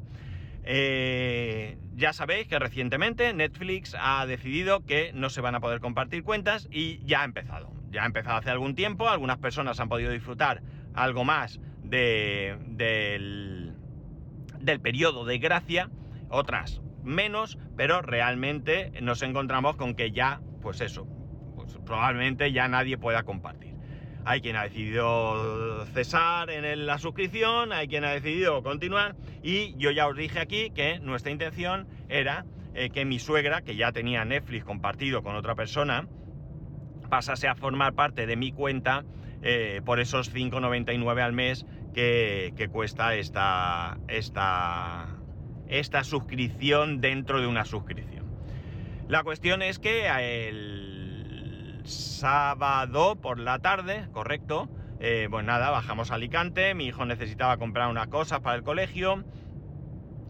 Eh, 0.65 1.79
ya 1.95 2.13
sabéis 2.13 2.49
que 2.49 2.59
recientemente 2.59 3.33
Netflix 3.33 3.95
ha 3.97 4.27
decidido 4.27 4.85
que 4.85 5.13
no 5.15 5.31
se 5.31 5.41
van 5.41 5.55
a 5.55 5.61
poder 5.61 5.79
compartir 5.79 6.25
cuentas 6.25 6.67
y 6.73 6.99
ya 7.05 7.21
ha 7.23 7.25
empezado. 7.25 7.71
Ya 7.93 8.03
ha 8.03 8.07
empezado 8.07 8.39
hace 8.39 8.51
algún 8.51 8.75
tiempo, 8.75 9.09
algunas 9.09 9.39
personas 9.39 9.79
han 9.79 9.89
podido 9.89 10.11
disfrutar 10.11 10.63
algo 10.95 11.23
más 11.23 11.61
de, 11.85 12.57
del, 12.67 13.74
del 14.65 14.81
periodo 14.81 15.25
de 15.25 15.39
gracia, 15.39 15.91
otras 16.29 16.81
menos, 17.03 17.59
pero 17.77 18.03
realmente 18.03 18.93
nos 19.03 19.23
encontramos 19.23 19.77
con 19.77 19.95
que 19.95 20.11
ya, 20.11 20.41
pues 20.63 20.81
eso, 20.81 21.07
pues 21.55 21.79
probablemente 21.85 22.53
ya 22.53 22.67
nadie 22.69 22.97
pueda 22.99 23.23
compartir. 23.23 23.75
Hay 24.27 24.41
quien 24.41 24.57
ha 24.57 24.63
decidido 24.63 25.85
cesar 25.93 26.49
en 26.49 26.87
la 26.87 26.99
suscripción, 26.99 27.73
hay 27.73 27.89
quien 27.89 28.05
ha 28.05 28.11
decidido 28.11 28.63
continuar 28.63 29.17
y 29.43 29.77
yo 29.77 29.91
ya 29.91 30.09
os 30.09 30.17
dije 30.17 30.41
aquí 30.41 30.71
que 30.71 30.99
nuestra 30.99 31.31
intención 31.31 31.87
era 32.09 32.47
eh, 32.75 32.89
que 32.89 33.05
mi 33.05 33.19
suegra, 33.19 33.61
que 33.61 33.77
ya 33.77 33.93
tenía 33.93 34.25
Netflix 34.25 34.65
compartido 34.65 35.23
con 35.23 35.37
otra 35.37 35.55
persona, 35.55 36.09
pasase 37.11 37.49
a 37.49 37.55
formar 37.55 37.93
parte 37.93 38.27
de 38.27 38.37
mi 38.37 38.51
cuenta 38.51 39.05
eh, 39.43 39.83
por 39.85 40.01
esos 40.01 40.35
5,99 40.35 41.21
al 41.21 41.35
mes 41.35 41.67
que, 41.95 42.69
cuesta 42.71 43.15
esta, 43.15 43.99
esta, 44.09 45.07
esta 45.69 46.05
suscripción 46.05 47.01
dentro 47.01 47.41
de 47.41 47.47
una 47.47 47.65
suscripción. 47.65 48.25
La 49.09 49.23
cuestión 49.23 49.63
es 49.63 49.79
que 49.79 50.07
el 50.09 51.81
sábado 51.85 53.17
por 53.17 53.39
la 53.39 53.59
tarde, 53.59 54.09
correcto, 54.13 54.69
eh, 55.01 55.29
pues 55.31 55.45
nada, 55.45 55.71
bajamos 55.71 56.11
a 56.11 56.15
Alicante, 56.15 56.75
mi 56.75 56.87
hijo 56.87 57.05
necesitaba 57.05 57.57
comprar 57.59 57.91
unas 57.91 58.09
cosas 58.09 58.41
para 58.41 58.57
el 58.57 58.63
colegio 58.63 59.25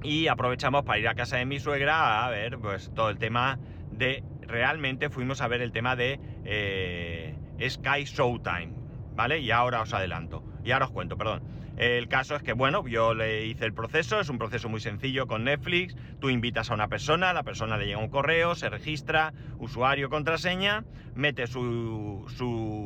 y 0.02 0.26
aprovechamos 0.26 0.85
para 0.85 0.99
ir 0.99 1.09
a 1.09 1.14
casa 1.14 1.37
de 1.37 1.47
mi 1.47 1.61
suegra 1.61 2.25
a 2.25 2.30
ver 2.30 2.59
pues 2.59 2.92
todo 2.94 3.09
el 3.11 3.18
tema 3.18 3.59
de, 3.92 4.25
realmente 4.40 5.09
fuimos 5.11 5.40
a 5.40 5.49
ver 5.49 5.62
el 5.62 5.73
tema 5.73 5.97
de 5.97 6.18
eh, 6.44 7.37
Sky 7.68 8.04
Showtime, 8.04 8.73
¿vale? 9.14 9.40
Y 9.40 9.50
ahora 9.50 9.83
os 9.83 9.92
adelanto, 9.92 10.44
y 10.64 10.71
ahora 10.71 10.87
os 10.87 10.90
cuento, 10.90 11.16
perdón. 11.16 11.42
El 11.76 12.06
caso 12.06 12.37
es 12.37 12.42
que, 12.42 12.52
bueno, 12.52 12.87
yo 12.87 13.14
le 13.14 13.47
hice 13.47 13.64
el 13.64 13.75
proceso, 13.75 14.21
es 14.21 14.28
un 14.28 14.38
proceso 14.38 14.68
muy 14.68 14.80
sencillo 14.80 15.26
con 15.26 15.42
Netflix, 15.42 15.97
tú 16.21 16.30
invitas 16.30 16.71
a 16.71 16.75
una 16.75 16.87
persona, 16.87 17.33
la 17.33 17.42
persona 17.42 17.76
le 17.76 17.87
llega 17.87 17.99
un 17.99 18.11
correo, 18.11 18.54
se 18.54 18.68
registra, 18.68 19.33
usuario, 19.59 20.09
contraseña, 20.09 20.85
mete 21.16 21.49
su, 21.49 22.25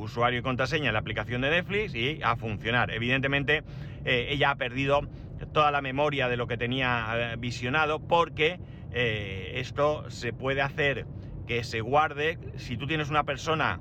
usuario 0.02 0.38
y 0.38 0.42
contraseña 0.42 0.86
en 0.86 0.94
la 0.94 1.00
aplicación 1.00 1.42
de 1.42 1.50
Netflix 1.50 1.94
y 1.94 2.20
a 2.22 2.36
funcionar. 2.36 2.90
Evidentemente, 2.90 3.62
eh, 4.06 4.28
ella 4.30 4.52
ha 4.52 4.56
perdido 4.56 5.02
toda 5.52 5.70
la 5.70 5.82
memoria 5.82 6.28
de 6.28 6.38
lo 6.38 6.46
que 6.46 6.56
tenía 6.56 7.32
eh, 7.32 7.36
visionado 7.38 8.00
porque 8.00 8.58
eh, 8.92 9.52
esto 9.56 10.10
se 10.10 10.32
puede 10.32 10.62
hacer 10.62 11.06
que 11.46 11.62
se 11.62 11.82
guarde, 11.82 12.38
si 12.56 12.78
tú 12.78 12.86
tienes 12.86 13.10
una 13.10 13.24
persona 13.24 13.80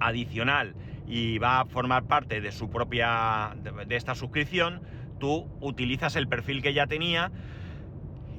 adicional 0.00 0.74
y 1.10 1.38
va 1.38 1.60
a 1.60 1.64
formar 1.66 2.04
parte 2.04 2.40
de 2.40 2.52
su 2.52 2.70
propia, 2.70 3.56
de, 3.56 3.96
esta 3.96 4.14
suscripción, 4.14 4.80
tú 5.18 5.48
utilizas 5.60 6.14
el 6.14 6.28
perfil 6.28 6.62
que 6.62 6.72
ya 6.72 6.86
tenía 6.86 7.32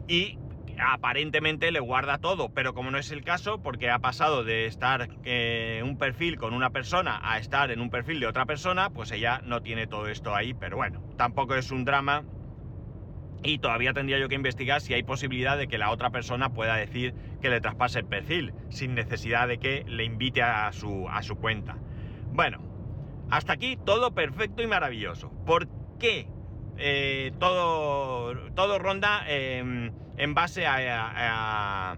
y 0.08 0.38
aparentemente 0.80 1.70
le 1.72 1.82
guarda 1.82 2.18
todo, 2.18 2.48
pero 2.48 2.74
como 2.74 2.90
no 2.90 2.98
es 2.98 3.12
el 3.12 3.26
caso, 3.26 3.62
porque 3.62 3.90
ha 3.90 4.00
pasado 4.00 4.46
de 4.46 4.68
estar 4.68 5.02
en 5.02 5.10
eh, 5.26 5.82
un 5.84 5.98
perfil 5.98 6.38
con 6.38 6.54
una 6.54 6.70
persona 6.70 7.20
a 7.22 7.40
estar 7.40 7.72
en 7.72 7.82
un 7.82 7.90
perfil 7.90 8.22
de 8.22 8.28
otra 8.28 8.46
persona, 8.46 8.90
pues 8.90 9.12
ella 9.12 9.42
no 9.44 9.62
tiene 9.62 9.86
todo 9.86 10.08
esto 10.08 10.34
ahí, 10.34 10.54
pero 10.54 10.78
bueno, 10.78 11.04
tampoco 11.18 11.56
es 11.56 11.72
un 11.72 11.84
drama 11.84 12.24
y 13.44 13.58
todavía 13.60 13.92
tendría 13.92 14.18
yo 14.18 14.30
que 14.30 14.36
investigar 14.36 14.80
si 14.80 14.94
hay 14.94 15.04
posibilidad 15.04 15.58
de 15.58 15.68
que 15.68 15.78
la 15.78 15.92
otra 15.92 16.10
persona 16.10 16.54
pueda 16.54 16.78
decir 16.78 17.14
que 17.42 17.50
le 17.50 17.60
traspase 17.60 18.00
el 18.00 18.06
perfil, 18.06 18.54
sin 18.70 18.96
necesidad 18.96 19.50
de 19.50 19.58
que 19.58 19.84
le 19.88 20.06
invite 20.06 20.42
a 20.42 20.72
su, 20.72 21.10
a 21.10 21.22
su 21.22 21.36
cuenta. 21.36 21.76
Bueno, 22.34 22.60
hasta 23.30 23.54
aquí 23.54 23.78
todo 23.78 24.14
perfecto 24.14 24.64
y 24.64 24.68
maravilloso. 24.68 25.32
¿Por 25.46 25.68
qué 26.00 26.28
eh, 26.78 27.34
todo, 27.40 28.34
todo 28.56 28.80
ronda 28.80 29.24
en 29.28 30.34
base 30.34 30.66
a, 30.66 31.98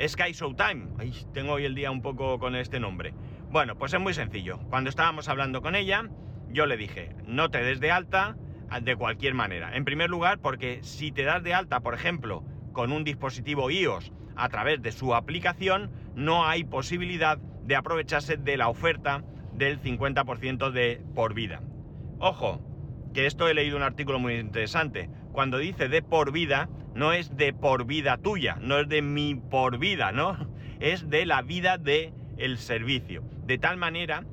Sky 0.00 0.32
Showtime? 0.32 0.88
Ay, 0.98 1.12
tengo 1.32 1.52
hoy 1.52 1.64
el 1.66 1.74
día 1.74 1.90
un 1.90 2.00
poco 2.00 2.38
con 2.38 2.56
este 2.56 2.80
nombre. 2.80 3.14
Bueno, 3.50 3.76
pues 3.76 3.92
es 3.92 4.00
muy 4.00 4.14
sencillo. 4.14 4.58
Cuando 4.70 4.90
estábamos 4.90 5.28
hablando 5.28 5.60
con 5.60 5.74
ella, 5.74 6.04
yo 6.48 6.66
le 6.66 6.76
dije, 6.76 7.14
no 7.26 7.50
te 7.50 7.62
des 7.62 7.78
de 7.80 7.90
alta 7.90 8.36
de 8.82 8.96
cualquier 8.96 9.34
manera. 9.34 9.76
En 9.76 9.84
primer 9.84 10.08
lugar, 10.10 10.38
porque 10.38 10.80
si 10.82 11.12
te 11.12 11.24
das 11.24 11.42
de 11.42 11.54
alta, 11.54 11.80
por 11.80 11.94
ejemplo, 11.94 12.42
con 12.72 12.90
un 12.90 13.04
dispositivo 13.04 13.70
iOS 13.70 14.12
a 14.34 14.48
través 14.48 14.82
de 14.82 14.92
su 14.92 15.14
aplicación, 15.14 15.90
no 16.14 16.46
hay 16.46 16.64
posibilidad 16.64 17.38
de 17.66 17.76
aprovecharse 17.76 18.36
de 18.36 18.56
la 18.56 18.68
oferta 18.68 19.24
del 19.52 19.80
50% 19.80 20.70
de 20.70 21.02
por 21.14 21.34
vida. 21.34 21.60
Ojo, 22.18 22.60
que 23.12 23.26
esto 23.26 23.48
he 23.48 23.54
leído 23.54 23.76
un 23.76 23.82
artículo 23.82 24.18
muy 24.18 24.34
interesante. 24.34 25.10
Cuando 25.32 25.58
dice 25.58 25.88
de 25.88 26.02
por 26.02 26.32
vida, 26.32 26.68
no 26.94 27.12
es 27.12 27.36
de 27.36 27.52
por 27.52 27.86
vida 27.86 28.18
tuya, 28.18 28.58
no 28.60 28.78
es 28.78 28.88
de 28.88 29.02
mi 29.02 29.34
por 29.34 29.78
vida, 29.78 30.12
¿no? 30.12 30.36
Es 30.78 31.08
de 31.08 31.24
la 31.24 31.40
vida 31.40 31.78
del 31.78 32.12
el 32.36 32.58
servicio. 32.58 33.22
De 33.46 33.56
tal 33.56 33.78
manera 33.78 34.24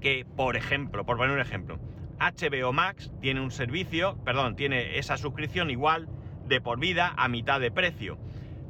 que, 0.00 0.24
por 0.24 0.56
ejemplo, 0.56 1.04
por 1.04 1.18
poner 1.18 1.34
un 1.34 1.40
ejemplo, 1.40 1.78
HBO 2.18 2.72
Max 2.72 3.12
tiene 3.20 3.42
un 3.42 3.50
servicio, 3.50 4.16
perdón, 4.24 4.56
tiene 4.56 4.96
esa 4.96 5.18
suscripción 5.18 5.68
igual 5.68 6.08
de 6.48 6.62
por 6.62 6.78
vida 6.78 7.12
a 7.16 7.28
mitad 7.28 7.60
de 7.60 7.70
precio. 7.70 8.18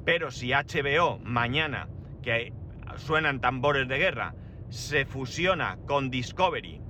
Pero 0.04 0.32
si 0.32 0.50
HBO 0.50 1.20
mañana, 1.20 1.88
que 2.22 2.52
suenan 2.96 3.40
tambores 3.40 3.88
de 3.88 3.98
guerra, 3.98 4.34
se 4.68 5.04
fusiona 5.04 5.78
con 5.86 6.10
Discovery 6.10 6.80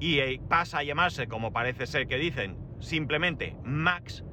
y 0.00 0.18
eh, 0.18 0.40
pasa 0.48 0.78
a 0.78 0.82
llamarse, 0.82 1.28
como 1.28 1.52
parece 1.52 1.86
ser 1.86 2.06
que 2.08 2.16
dicen, 2.16 2.56
simplemente 2.80 3.56
Max, 3.62 4.24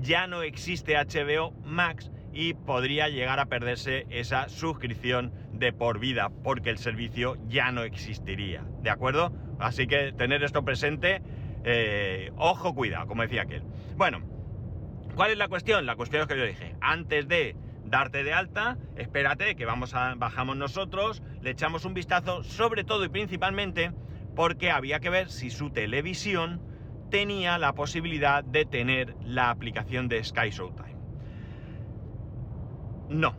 ya 0.00 0.26
no 0.26 0.42
existe 0.42 0.94
HBO 0.96 1.52
Max 1.64 2.10
y 2.32 2.54
podría 2.54 3.08
llegar 3.08 3.40
a 3.40 3.46
perderse 3.46 4.06
esa 4.10 4.48
suscripción 4.48 5.32
de 5.52 5.72
por 5.72 5.98
vida, 5.98 6.30
porque 6.42 6.70
el 6.70 6.78
servicio 6.78 7.36
ya 7.48 7.72
no 7.72 7.82
existiría, 7.82 8.64
¿de 8.82 8.90
acuerdo? 8.90 9.32
Así 9.58 9.86
que 9.86 10.12
tener 10.12 10.42
esto 10.42 10.64
presente, 10.64 11.20
eh, 11.64 12.32
ojo, 12.36 12.74
cuidado, 12.74 13.06
como 13.06 13.22
decía 13.22 13.42
aquel. 13.42 13.62
Bueno, 13.96 14.20
¿cuál 15.14 15.32
es 15.32 15.38
la 15.38 15.48
cuestión? 15.48 15.84
La 15.84 15.96
cuestión 15.96 16.22
es 16.22 16.28
que 16.28 16.38
yo 16.38 16.44
dije, 16.44 16.76
antes 16.80 17.26
de 17.28 17.56
darte 17.90 18.24
de 18.24 18.32
alta, 18.32 18.76
espérate 18.96 19.56
que 19.56 19.64
vamos 19.64 19.94
a 19.94 20.14
bajamos 20.14 20.56
nosotros, 20.56 21.22
le 21.40 21.50
echamos 21.50 21.84
un 21.84 21.94
vistazo, 21.94 22.42
sobre 22.42 22.84
todo 22.84 23.04
y 23.04 23.08
principalmente 23.08 23.92
porque 24.34 24.70
había 24.70 25.00
que 25.00 25.10
ver 25.10 25.30
si 25.30 25.50
su 25.50 25.70
televisión 25.70 26.60
tenía 27.10 27.58
la 27.58 27.72
posibilidad 27.72 28.44
de 28.44 28.64
tener 28.64 29.16
la 29.24 29.50
aplicación 29.50 30.08
de 30.08 30.22
Sky 30.22 30.50
Showtime. 30.50 30.96
No, 33.08 33.34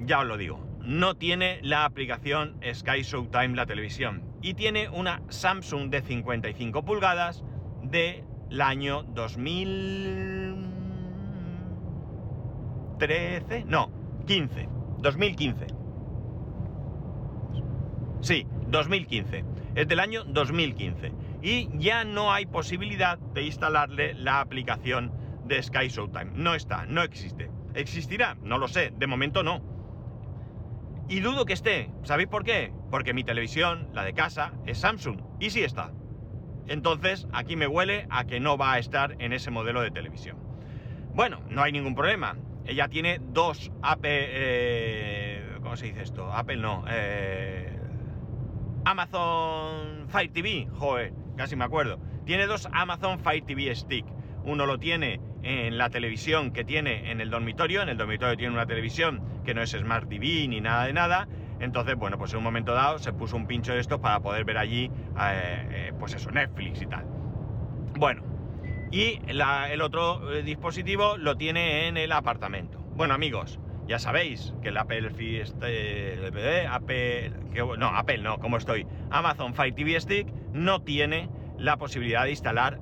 ya 0.00 0.20
os 0.20 0.26
lo 0.26 0.36
digo, 0.36 0.66
no 0.80 1.14
tiene 1.14 1.60
la 1.62 1.84
aplicación 1.84 2.58
Sky 2.72 3.02
Showtime 3.02 3.54
la 3.54 3.66
televisión 3.66 4.22
y 4.42 4.54
tiene 4.54 4.88
una 4.88 5.22
Samsung 5.28 5.90
de 5.90 6.02
55 6.02 6.84
pulgadas 6.84 7.44
del 7.82 8.24
año 8.60 9.02
2013, 12.98 13.64
no, 13.66 13.90
15, 14.26 14.68
2015. 14.98 15.66
Sí, 18.20 18.46
2015. 18.68 19.44
Es 19.74 19.88
del 19.88 20.00
año 20.00 20.24
2015 20.24 21.12
y 21.42 21.68
ya 21.78 22.04
no 22.04 22.32
hay 22.32 22.46
posibilidad 22.46 23.18
de 23.18 23.42
instalarle 23.42 24.14
la 24.14 24.40
aplicación 24.40 25.12
de 25.44 25.62
Sky 25.62 25.88
Showtime. 25.88 26.30
No 26.34 26.54
está, 26.54 26.86
no 26.86 27.02
existe. 27.02 27.50
¿Existirá? 27.74 28.36
No 28.42 28.58
lo 28.58 28.68
sé, 28.68 28.92
de 28.96 29.06
momento 29.06 29.42
no. 29.42 29.60
Y 31.08 31.20
dudo 31.20 31.44
que 31.44 31.52
esté. 31.52 31.90
¿Sabéis 32.04 32.28
por 32.28 32.44
qué? 32.44 32.72
Porque 32.90 33.12
mi 33.12 33.24
televisión, 33.24 33.88
la 33.92 34.04
de 34.04 34.14
casa, 34.14 34.52
es 34.64 34.78
Samsung. 34.78 35.20
Y 35.38 35.50
sí 35.50 35.62
está. 35.62 35.92
Entonces, 36.66 37.28
aquí 37.32 37.56
me 37.56 37.66
huele 37.66 38.06
a 38.08 38.24
que 38.24 38.40
no 38.40 38.56
va 38.56 38.72
a 38.72 38.78
estar 38.78 39.16
en 39.18 39.34
ese 39.34 39.50
modelo 39.50 39.82
de 39.82 39.90
televisión. 39.90 40.38
Bueno, 41.14 41.42
no 41.50 41.62
hay 41.62 41.72
ningún 41.72 41.94
problema. 41.94 42.36
Ella 42.66 42.88
tiene 42.88 43.20
dos 43.20 43.70
Apple... 43.82 44.26
Eh, 44.30 45.58
¿Cómo 45.62 45.76
se 45.76 45.86
dice 45.86 46.02
esto? 46.02 46.32
Apple 46.32 46.58
no. 46.58 46.84
Eh, 46.88 47.78
Amazon 48.84 50.06
Fire 50.08 50.30
TV. 50.30 50.68
Joder 50.72 51.24
casi 51.36 51.56
me 51.56 51.64
acuerdo. 51.64 51.98
Tiene 52.24 52.46
dos 52.46 52.68
Amazon 52.72 53.18
Fire 53.18 53.44
TV 53.44 53.74
Stick. 53.74 54.06
Uno 54.44 54.66
lo 54.66 54.78
tiene 54.78 55.20
en 55.42 55.78
la 55.78 55.90
televisión 55.90 56.52
que 56.52 56.64
tiene 56.64 57.10
en 57.10 57.20
el 57.20 57.30
dormitorio. 57.30 57.82
En 57.82 57.88
el 57.88 57.96
dormitorio 57.96 58.36
tiene 58.36 58.52
una 58.52 58.66
televisión 58.66 59.22
que 59.44 59.54
no 59.54 59.62
es 59.62 59.70
Smart 59.70 60.08
TV 60.08 60.46
ni 60.48 60.60
nada 60.60 60.86
de 60.86 60.92
nada. 60.92 61.28
Entonces, 61.60 61.96
bueno, 61.96 62.18
pues 62.18 62.32
en 62.32 62.38
un 62.38 62.44
momento 62.44 62.74
dado 62.74 62.98
se 62.98 63.12
puso 63.12 63.36
un 63.36 63.46
pincho 63.46 63.72
de 63.72 63.80
estos 63.80 64.00
para 64.00 64.20
poder 64.20 64.44
ver 64.44 64.58
allí, 64.58 64.90
eh, 65.18 65.68
eh, 65.70 65.92
pues 65.98 66.14
eso, 66.14 66.30
Netflix 66.30 66.82
y 66.82 66.86
tal. 66.86 67.04
Bueno, 67.96 68.22
y 68.94 69.18
el 69.26 69.82
otro 69.82 70.32
eh, 70.32 70.44
dispositivo 70.44 71.16
lo 71.16 71.36
tiene 71.36 71.88
en 71.88 71.96
el 71.96 72.12
apartamento. 72.12 72.78
Bueno, 72.94 73.12
amigos, 73.12 73.58
ya 73.88 73.98
sabéis 73.98 74.54
que 74.62 74.68
el 74.68 74.76
Apple, 74.76 75.10
este, 75.40 76.28
Apple, 76.68 77.32
no, 77.76 77.88
Apple 77.88 78.18
no, 78.18 78.38
como 78.38 78.56
estoy, 78.56 78.86
Amazon 79.10 79.52
Fire 79.52 79.74
TV 79.74 80.00
Stick 80.00 80.32
no 80.52 80.82
tiene 80.82 81.28
la 81.58 81.76
posibilidad 81.76 82.22
de 82.22 82.30
instalar, 82.30 82.78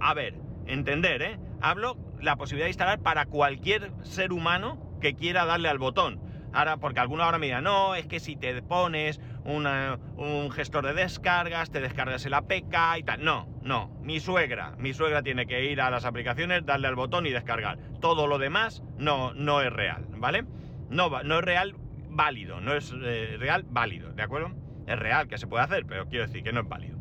a 0.00 0.12
ver, 0.12 0.34
entender, 0.66 1.22
¿eh? 1.22 1.38
Hablo 1.60 1.96
la 2.20 2.34
posibilidad 2.34 2.66
de 2.66 2.70
instalar 2.70 2.98
para 2.98 3.26
cualquier 3.26 3.92
ser 4.02 4.32
humano 4.32 4.76
que 5.00 5.14
quiera 5.14 5.44
darle 5.44 5.68
al 5.68 5.78
botón. 5.78 6.20
Ahora, 6.52 6.78
porque 6.78 6.98
alguno 6.98 7.22
ahora 7.22 7.38
me 7.38 7.46
dirá, 7.46 7.60
no, 7.60 7.94
es 7.94 8.08
que 8.08 8.18
si 8.18 8.34
te 8.34 8.60
pones 8.62 9.20
un 9.48 10.50
gestor 10.50 10.86
de 10.86 10.94
descargas, 10.94 11.70
te 11.70 11.80
descargas 11.80 12.24
el 12.26 12.34
APK 12.34 12.98
y 12.98 13.02
tal. 13.02 13.24
No, 13.24 13.48
no, 13.62 13.88
mi 14.02 14.20
suegra, 14.20 14.74
mi 14.78 14.92
suegra 14.92 15.22
tiene 15.22 15.46
que 15.46 15.70
ir 15.70 15.80
a 15.80 15.90
las 15.90 16.04
aplicaciones, 16.04 16.66
darle 16.66 16.88
al 16.88 16.94
botón 16.94 17.26
y 17.26 17.30
descargar. 17.30 17.78
Todo 18.00 18.26
lo 18.26 18.38
demás 18.38 18.82
no, 18.98 19.32
no 19.32 19.62
es 19.62 19.72
real, 19.72 20.06
¿vale? 20.16 20.44
No, 20.90 21.22
no 21.22 21.38
es 21.38 21.44
real 21.44 21.74
válido, 22.10 22.60
no 22.60 22.74
es 22.74 22.92
eh, 23.02 23.36
real 23.38 23.64
válido, 23.68 24.12
¿de 24.12 24.22
acuerdo? 24.22 24.52
Es 24.86 24.98
real 24.98 25.28
que 25.28 25.38
se 25.38 25.46
puede 25.46 25.64
hacer, 25.64 25.86
pero 25.86 26.08
quiero 26.08 26.26
decir 26.26 26.42
que 26.42 26.52
no 26.52 26.60
es 26.60 26.68
válido. 26.68 26.98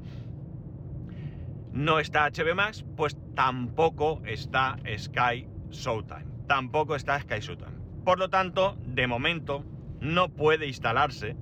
No 1.73 1.99
está 1.99 2.29
HB 2.29 2.55
Max, 2.55 2.85
pues 2.95 3.17
tampoco 3.35 4.21
está 4.25 4.77
Sky 4.97 5.47
Showtime. 5.69 6.25
Tampoco 6.47 6.95
está 6.95 7.19
Sky 7.19 7.39
Showtime. 7.39 7.77
Por 8.03 8.19
lo 8.19 8.29
tanto, 8.29 8.77
de 8.85 9.05
momento, 9.05 9.63
no 9.99 10.29
puede 10.29 10.67
instalarse 10.67 11.35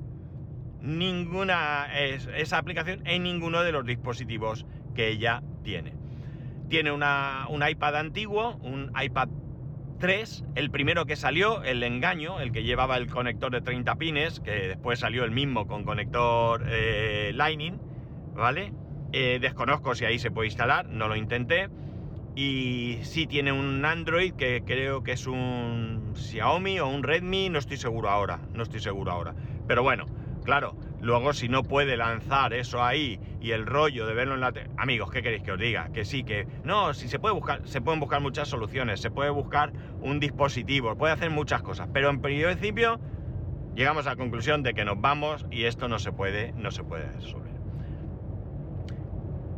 ninguna 0.85 1.87
esa 1.97 2.57
aplicación 2.57 3.01
en 3.05 3.23
ninguno 3.23 3.63
de 3.63 3.71
los 3.71 3.85
dispositivos 3.85 4.65
que 4.93 5.09
ella 5.09 5.41
tiene. 5.63 5.93
Tiene 6.69 6.91
una, 6.91 7.47
un 7.49 7.67
iPad 7.67 7.97
antiguo, 7.97 8.55
un 8.57 8.91
iPad 8.99 9.29
3, 9.99 10.45
el 10.55 10.71
primero 10.71 11.05
que 11.05 11.15
salió, 11.15 11.63
el 11.63 11.81
engaño, 11.83 12.39
el 12.39 12.51
que 12.51 12.63
llevaba 12.63 12.97
el 12.97 13.07
conector 13.07 13.51
de 13.51 13.61
30 13.61 13.95
pines, 13.95 14.39
que 14.39 14.67
después 14.69 14.99
salió 14.99 15.23
el 15.23 15.31
mismo 15.31 15.67
con 15.67 15.83
conector 15.83 16.63
eh, 16.67 17.31
Lightning, 17.33 17.79
¿vale? 18.33 18.73
Eh, 19.13 19.39
desconozco 19.39 19.95
si 19.95 20.05
ahí 20.05 20.19
se 20.19 20.31
puede 20.31 20.47
instalar, 20.47 20.87
no 20.89 21.07
lo 21.07 21.15
intenté. 21.15 21.69
Y 22.35 22.99
sí 23.03 23.27
tiene 23.27 23.53
un 23.53 23.85
Android 23.85 24.33
que 24.33 24.63
creo 24.65 25.03
que 25.03 25.13
es 25.13 25.25
un 25.25 26.11
Xiaomi 26.15 26.79
o 26.79 26.87
un 26.87 27.01
Redmi, 27.01 27.47
no 27.47 27.59
estoy 27.59 27.77
seguro 27.77 28.09
ahora, 28.09 28.41
no 28.53 28.63
estoy 28.63 28.81
seguro 28.81 29.13
ahora. 29.13 29.33
Pero 29.67 29.83
bueno, 29.83 30.05
claro, 30.45 30.75
luego 31.01 31.33
si 31.33 31.49
no 31.49 31.63
puede 31.63 31.97
lanzar 31.97 32.53
eso 32.53 32.81
ahí 32.81 33.19
y 33.41 33.51
el 33.51 33.65
rollo 33.65 34.07
de 34.07 34.13
verlo 34.13 34.35
en 34.35 34.41
la... 34.41 34.53
Amigos, 34.77 35.11
¿qué 35.11 35.21
queréis 35.21 35.43
que 35.43 35.51
os 35.51 35.59
diga? 35.59 35.89
Que 35.91 36.05
sí, 36.05 36.23
que... 36.23 36.47
No, 36.63 36.93
si 36.93 37.09
se 37.09 37.19
puede 37.19 37.35
buscar, 37.35 37.67
se 37.67 37.81
pueden 37.81 37.99
buscar 37.99 38.21
muchas 38.21 38.47
soluciones, 38.47 39.01
se 39.01 39.11
puede 39.11 39.29
buscar 39.29 39.73
un 39.99 40.19
dispositivo, 40.19 40.95
puede 40.95 41.13
hacer 41.13 41.31
muchas 41.31 41.61
cosas, 41.61 41.89
pero 41.91 42.09
en 42.09 42.21
principio 42.21 42.99
llegamos 43.75 44.07
a 44.07 44.11
la 44.11 44.15
conclusión 44.15 44.63
de 44.63 44.73
que 44.73 44.85
nos 44.85 45.01
vamos 45.01 45.45
y 45.51 45.65
esto 45.65 45.89
no 45.89 45.99
se 45.99 46.13
puede, 46.13 46.53
no 46.53 46.71
se 46.71 46.83
puede 46.83 47.11
resolver. 47.11 47.53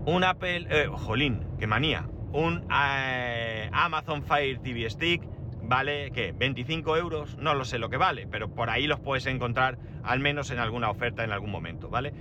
Un 0.05 0.23
Apple... 0.23 0.67
Eh, 0.69 0.87
jolín, 0.91 1.45
qué 1.59 1.67
manía. 1.67 2.07
Un 2.31 2.65
eh, 2.73 3.69
Amazon 3.73 4.23
Fire 4.23 4.59
TV 4.59 4.89
Stick 4.89 5.21
vale, 5.67 6.11
¿qué? 6.11 6.33
¿25 6.33 6.97
euros? 6.97 7.37
No 7.37 7.53
lo 7.53 7.65
sé 7.65 7.77
lo 7.77 7.89
que 7.89 7.97
vale, 7.97 8.27
pero 8.27 8.49
por 8.53 8.69
ahí 8.69 8.87
los 8.87 8.99
puedes 8.99 9.25
encontrar 9.27 9.77
al 10.03 10.19
menos 10.19 10.51
en 10.51 10.59
alguna 10.59 10.89
oferta 10.89 11.23
en 11.23 11.31
algún 11.31 11.51
momento, 11.51 11.89
¿vale? 11.89 12.13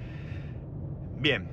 Bien, 1.19 1.49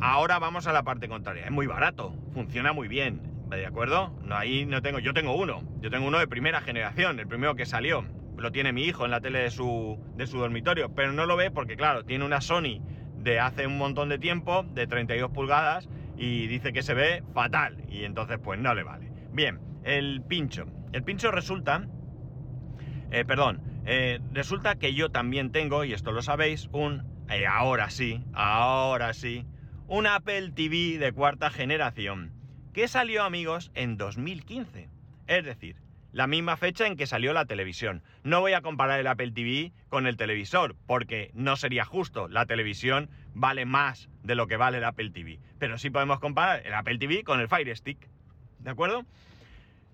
ahora 0.00 0.38
vamos 0.38 0.66
a 0.66 0.72
la 0.72 0.82
parte 0.82 1.08
contraria. 1.08 1.44
Es 1.44 1.50
muy 1.50 1.66
barato, 1.66 2.14
funciona 2.32 2.72
muy 2.72 2.88
bien, 2.88 3.20
¿de 3.50 3.66
acuerdo? 3.66 4.14
No, 4.22 4.36
ahí 4.36 4.66
no 4.66 4.82
tengo, 4.82 4.98
yo 4.98 5.12
tengo 5.12 5.36
uno, 5.36 5.62
yo 5.80 5.90
tengo 5.90 6.06
uno 6.06 6.18
de 6.18 6.28
primera 6.28 6.60
generación, 6.60 7.20
el 7.20 7.28
primero 7.28 7.54
que 7.54 7.66
salió. 7.66 8.04
Lo 8.36 8.52
tiene 8.52 8.72
mi 8.72 8.84
hijo 8.84 9.04
en 9.04 9.10
la 9.10 9.20
tele 9.20 9.40
de 9.40 9.50
su, 9.50 9.98
de 10.14 10.26
su 10.26 10.38
dormitorio, 10.38 10.94
pero 10.94 11.12
no 11.12 11.26
lo 11.26 11.36
ve 11.36 11.50
porque, 11.50 11.76
claro, 11.76 12.04
tiene 12.04 12.24
una 12.24 12.40
Sony 12.40 12.80
de 13.16 13.40
hace 13.40 13.66
un 13.66 13.76
montón 13.76 14.08
de 14.08 14.18
tiempo, 14.18 14.62
de 14.62 14.86
32 14.86 15.32
pulgadas, 15.32 15.88
y 16.16 16.46
dice 16.46 16.72
que 16.72 16.82
se 16.82 16.94
ve 16.94 17.22
fatal, 17.34 17.84
y 17.88 18.04
entonces 18.04 18.38
pues 18.42 18.60
no 18.60 18.74
le 18.74 18.84
vale. 18.84 19.10
Bien, 19.32 19.58
el 19.82 20.22
pincho. 20.22 20.66
El 20.92 21.02
pincho 21.02 21.30
resulta, 21.30 21.86
eh, 23.10 23.24
perdón, 23.24 23.60
eh, 23.84 24.20
resulta 24.32 24.76
que 24.76 24.94
yo 24.94 25.10
también 25.10 25.52
tengo, 25.52 25.84
y 25.84 25.92
esto 25.92 26.12
lo 26.12 26.22
sabéis, 26.22 26.68
un, 26.72 27.04
eh, 27.30 27.46
ahora 27.46 27.90
sí, 27.90 28.24
ahora 28.32 29.12
sí, 29.12 29.44
un 29.86 30.06
Apple 30.06 30.50
TV 30.52 30.98
de 30.98 31.12
cuarta 31.12 31.50
generación, 31.50 32.32
que 32.72 32.88
salió, 32.88 33.24
amigos, 33.24 33.70
en 33.74 33.96
2015. 33.96 34.88
Es 35.26 35.44
decir, 35.44 35.76
la 36.12 36.26
misma 36.26 36.56
fecha 36.56 36.86
en 36.86 36.96
que 36.96 37.06
salió 37.06 37.32
la 37.32 37.44
televisión. 37.44 38.02
No 38.22 38.40
voy 38.40 38.54
a 38.54 38.62
comparar 38.62 38.98
el 38.98 39.06
Apple 39.06 39.32
TV 39.32 39.72
con 39.88 40.06
el 40.06 40.16
televisor, 40.16 40.74
porque 40.86 41.30
no 41.34 41.56
sería 41.56 41.84
justo. 41.84 42.28
La 42.28 42.46
televisión 42.46 43.10
vale 43.34 43.66
más 43.66 44.08
de 44.22 44.34
lo 44.34 44.46
que 44.46 44.56
vale 44.56 44.78
el 44.78 44.84
Apple 44.84 45.10
TV. 45.10 45.38
Pero 45.58 45.76
sí 45.76 45.90
podemos 45.90 46.18
comparar 46.18 46.66
el 46.66 46.72
Apple 46.72 46.98
TV 46.98 47.24
con 47.24 47.40
el 47.40 47.48
Fire 47.48 47.76
Stick. 47.76 48.08
¿De 48.58 48.70
acuerdo? 48.70 49.04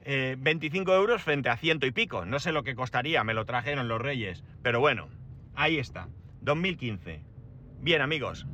25 0.04 0.92
eh, 0.92 0.96
euros 0.96 1.22
frente 1.22 1.48
a 1.48 1.56
ciento 1.56 1.86
y 1.86 1.90
pico. 1.90 2.24
No 2.24 2.38
sé 2.38 2.52
lo 2.52 2.62
que 2.62 2.74
costaría, 2.74 3.24
me 3.24 3.34
lo 3.34 3.44
trajeron 3.44 3.88
los 3.88 4.00
reyes. 4.00 4.44
Pero 4.62 4.80
bueno, 4.80 5.08
ahí 5.54 5.78
está. 5.78 6.08
2015. 6.42 7.22
Bien 7.80 8.02
amigos, 8.02 8.46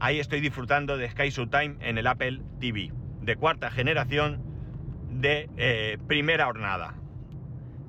ahí 0.00 0.18
estoy 0.18 0.40
disfrutando 0.40 0.96
de 0.96 1.10
Sky 1.10 1.30
Time 1.30 1.76
en 1.80 1.98
el 1.98 2.06
Apple 2.06 2.40
TV. 2.60 2.92
De 3.20 3.36
cuarta 3.36 3.70
generación, 3.70 4.42
de 5.10 5.48
eh, 5.56 5.98
primera 6.06 6.48
hornada. 6.48 6.94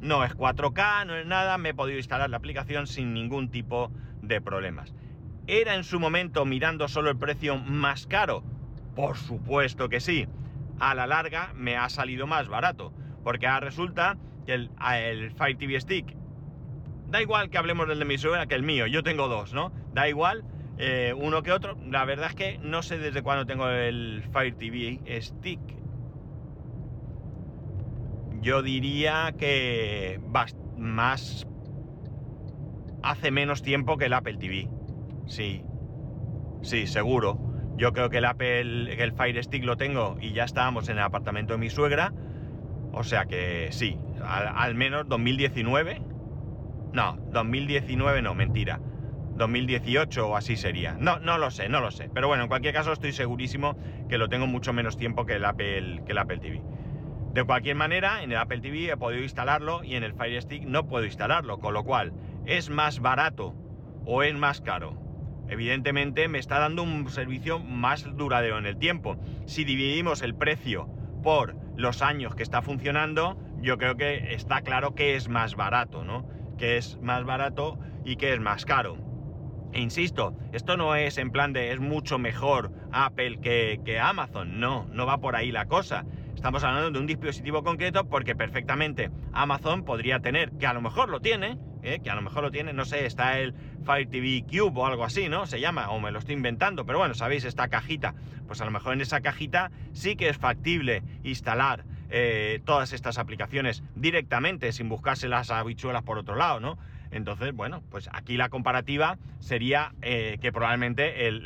No 0.02 0.24
es 0.24 0.36
4K, 0.36 1.08
no 1.08 1.16
es 1.16 1.26
nada, 1.26 1.58
me 1.58 1.70
he 1.70 1.74
podido 1.74 1.98
instalar 1.98 2.30
la 2.30 2.38
aplicación 2.38 2.86
sin 2.86 3.14
ningún 3.14 3.50
tipo 3.50 3.92
de 4.22 4.42
problemas. 4.42 4.94
¿Era 5.48 5.76
en 5.76 5.84
su 5.84 6.00
momento 6.00 6.46
mirando 6.46 6.88
solo 6.88 7.10
el 7.10 7.18
precio 7.18 7.58
más 7.58 8.06
caro? 8.08 8.44
Por 8.96 9.18
supuesto 9.18 9.90
que 9.90 10.00
sí. 10.00 10.28
A 10.80 10.94
la 10.96 11.08
larga 11.08 11.52
me 11.56 11.78
ha 11.78 11.90
salido 11.90 12.28
más 12.28 12.48
barato. 12.48 12.94
Porque 13.24 13.48
ahora 13.48 13.66
resulta 13.66 14.18
que 14.46 14.54
el, 14.54 15.32
Fire 15.36 15.58
TV 15.58 15.80
Stick, 15.80 16.16
da 17.08 17.22
igual 17.22 17.50
que 17.50 17.58
hablemos 17.58 17.88
del 17.88 18.00
de 18.00 18.06
mi 18.06 18.18
suegra 18.18 18.46
que 18.46 18.56
el 18.56 18.64
mío, 18.64 18.88
yo 18.88 19.04
tengo 19.04 19.28
dos, 19.28 19.54
¿no? 19.54 19.72
Da 19.94 20.08
igual 20.08 20.44
eh, 20.78 21.14
uno 21.18 21.42
que 21.42 21.52
otro. 21.52 21.78
La 21.86 22.06
verdad 22.06 22.30
es 22.30 22.36
que 22.36 22.60
no 22.60 22.84
sé 22.84 22.98
desde 22.98 23.22
cuándo 23.22 23.46
tengo 23.46 23.70
el 23.70 24.24
Fire 24.32 24.56
TV 24.56 25.00
Stick. 25.22 25.60
Yo 28.42 28.62
diría 28.62 29.34
que 29.38 30.20
más 30.78 31.48
hace 33.02 33.32
menos 33.32 33.62
tiempo 33.62 33.98
que 33.98 34.06
el 34.06 34.14
Apple 34.14 34.38
TV. 34.38 34.68
Sí, 35.28 35.64
sí, 36.62 36.88
seguro. 36.88 37.45
Yo 37.78 37.92
creo 37.92 38.10
que 38.10 38.20
el 38.20 38.26
Apple, 38.26 39.04
el 39.04 39.12
Fire 39.12 39.44
Stick 39.44 39.64
lo 39.66 39.76
tengo 39.76 40.18
y 40.22 40.32
ya 40.32 40.46
estábamos 40.46 40.88
en 40.88 40.98
el 40.98 41.04
apartamento 41.04 41.54
de 41.54 41.60
mi 41.60 41.70
suegra. 41.70 42.14
O 42.94 43.04
sea 43.04 43.26
que 43.26 43.68
sí, 43.72 43.98
al, 44.24 44.76
menos 44.76 45.08
2019. 45.10 46.02
No, 46.94 47.18
2019 47.32 48.22
no, 48.22 48.34
mentira. 48.34 48.80
2018 49.36 50.30
o 50.30 50.38
así 50.38 50.56
sería. 50.56 50.96
No, 50.98 51.20
no 51.20 51.38
lo 51.38 51.52
sé, 51.52 51.68
no 51.68 51.82
lo 51.82 51.92
sé. 51.92 52.10
Pero 52.14 52.30
bueno, 52.30 52.44
en 52.44 52.50
cualquier 52.50 52.74
caso 52.74 52.94
estoy 52.94 53.12
segurísimo 53.12 53.78
que 54.08 54.18
lo 54.18 54.30
tengo 54.30 54.48
mucho 54.48 54.72
menos 54.72 54.96
tiempo 54.96 55.26
que 55.26 55.34
el 55.34 55.44
Apple, 55.44 56.04
que 56.06 56.14
el 56.14 56.18
Apple 56.18 56.38
TV. 56.38 56.62
De 57.34 57.44
cualquier 57.44 57.76
manera, 57.76 58.24
en 58.24 58.32
el 58.32 58.38
Apple 58.38 58.62
TV 58.62 58.90
he 58.90 58.96
podido 58.96 59.22
instalarlo 59.22 59.84
y 59.84 59.96
en 59.96 60.04
el 60.04 60.14
Fire 60.14 60.42
Stick 60.42 60.64
no 60.64 60.88
puedo 60.88 61.04
instalarlo, 61.04 61.60
con 61.60 61.74
lo 61.74 61.84
cual 61.84 62.14
es 62.46 62.70
más 62.70 63.02
barato 63.02 63.54
o 64.06 64.24
es 64.24 64.34
más 64.36 64.62
caro. 64.62 65.05
Evidentemente 65.50 66.28
me 66.28 66.40
está 66.40 66.60
dando 66.60 66.84
un 66.84 67.10
servicio 67.10 67.60
más 67.60 68.06
duradero 68.16 68.58
en 68.58 68.66
el 68.66 68.78
tiempo. 68.78 69.18
Si 69.46 69.64
dividimos 69.64 70.22
el 70.22 70.36
precio 70.36 70.88
por 71.24 71.56
los 71.76 72.02
años 72.02 72.36
que 72.36 72.44
está 72.44 72.62
funcionando, 72.62 73.38
yo 73.62 73.78
creo 73.78 73.96
que 73.96 74.34
está 74.34 74.62
claro 74.62 74.96
que 74.96 75.16
es 75.16 75.30
más 75.30 75.56
barato, 75.56 76.04
¿no? 76.04 76.28
Que 76.58 76.78
es 76.78 77.00
más 77.02 77.24
barato 77.26 77.80
y 78.04 78.16
que 78.16 78.34
es 78.34 78.40
más 78.40 78.66
caro. 78.66 78.98
E 79.74 79.82
insisto, 79.82 80.36
esto 80.54 80.78
no 80.78 80.96
es 80.96 81.18
en 81.18 81.32
plan 81.32 81.52
de 81.52 81.74
es 81.74 81.80
mucho 81.80 82.18
mejor 82.18 82.72
Apple 82.92 83.40
que, 83.42 83.82
que 83.84 84.00
Amazon, 84.00 84.60
no, 84.60 84.88
no 84.92 85.06
va 85.06 85.18
por 85.18 85.36
ahí 85.36 85.52
la 85.52 85.66
cosa 85.66 86.06
Estamos 86.36 86.64
hablando 86.64 86.92
de 86.92 87.00
un 87.00 87.08
dispositivo 87.08 87.64
concreto 87.64 88.08
porque 88.08 88.36
perfectamente 88.36 89.10
Amazon 89.34 89.84
podría 89.84 90.20
tener, 90.20 90.52
que 90.52 90.68
a 90.68 90.74
lo 90.74 90.82
mejor 90.82 91.10
lo 91.10 91.20
tiene, 91.20 91.58
¿eh? 91.86 92.00
que 92.04 92.10
a 92.10 92.16
lo 92.16 92.22
mejor 92.22 92.44
lo 92.44 92.52
tiene, 92.52 92.74
no 92.74 92.86
sé, 92.86 93.06
está 93.06 93.40
el 93.40 93.54
Fire 93.86 94.10
TV 94.10 94.44
Cube 94.44 94.80
o 94.80 94.86
algo 94.86 95.04
así, 95.04 95.30
¿no? 95.30 95.46
Se 95.46 95.60
llama, 95.60 95.90
o 95.90 96.00
me 96.00 96.12
lo 96.12 96.20
estoy 96.20 96.36
inventando, 96.36 96.86
pero 96.86 96.98
bueno, 96.98 97.14
sabéis, 97.14 97.46
esta 97.46 97.68
cajita, 97.68 98.16
pues 98.48 98.62
a 98.62 98.66
lo 98.66 98.72
mejor 98.72 98.94
en 98.94 99.02
esa 99.02 99.22
cajita 99.22 99.72
sí 99.94 100.16
que 100.16 100.30
es 100.30 100.38
factible 100.38 101.04
instalar 101.24 101.86
eh, 102.10 102.62
todas 102.66 102.94
estas 102.94 103.18
aplicaciones 103.18 103.84
directamente, 103.96 104.72
sin 104.72 104.90
buscarse 104.90 105.28
las 105.28 105.52
habichuelas 105.52 106.04
por 106.04 106.18
otro 106.18 106.36
lado, 106.36 106.60
¿no? 106.60 106.78
Entonces, 107.12 107.54
bueno, 107.54 107.82
pues 107.90 108.10
aquí 108.12 108.36
la 108.36 108.50
comparativa 108.50 109.18
sería 109.40 109.94
eh, 110.02 110.38
que 110.42 110.52
probablemente 110.52 111.28
el, 111.28 111.44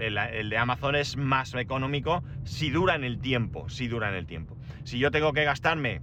de 0.50 0.58
Amazon 0.58 0.96
es 0.96 1.16
más 1.16 1.54
económico 1.54 2.24
si 2.44 2.72
dura 2.72 2.96
en 2.96 3.04
el 3.04 3.20
tiempo, 3.20 3.70
si 3.70 3.88
dura 3.88 4.10
en 4.10 4.16
el 4.16 4.26
tiempo. 4.26 4.58
Si 4.84 4.98
yo 4.98 5.12
tengo 5.12 5.32
que 5.32 5.44
gastarme 5.44 6.02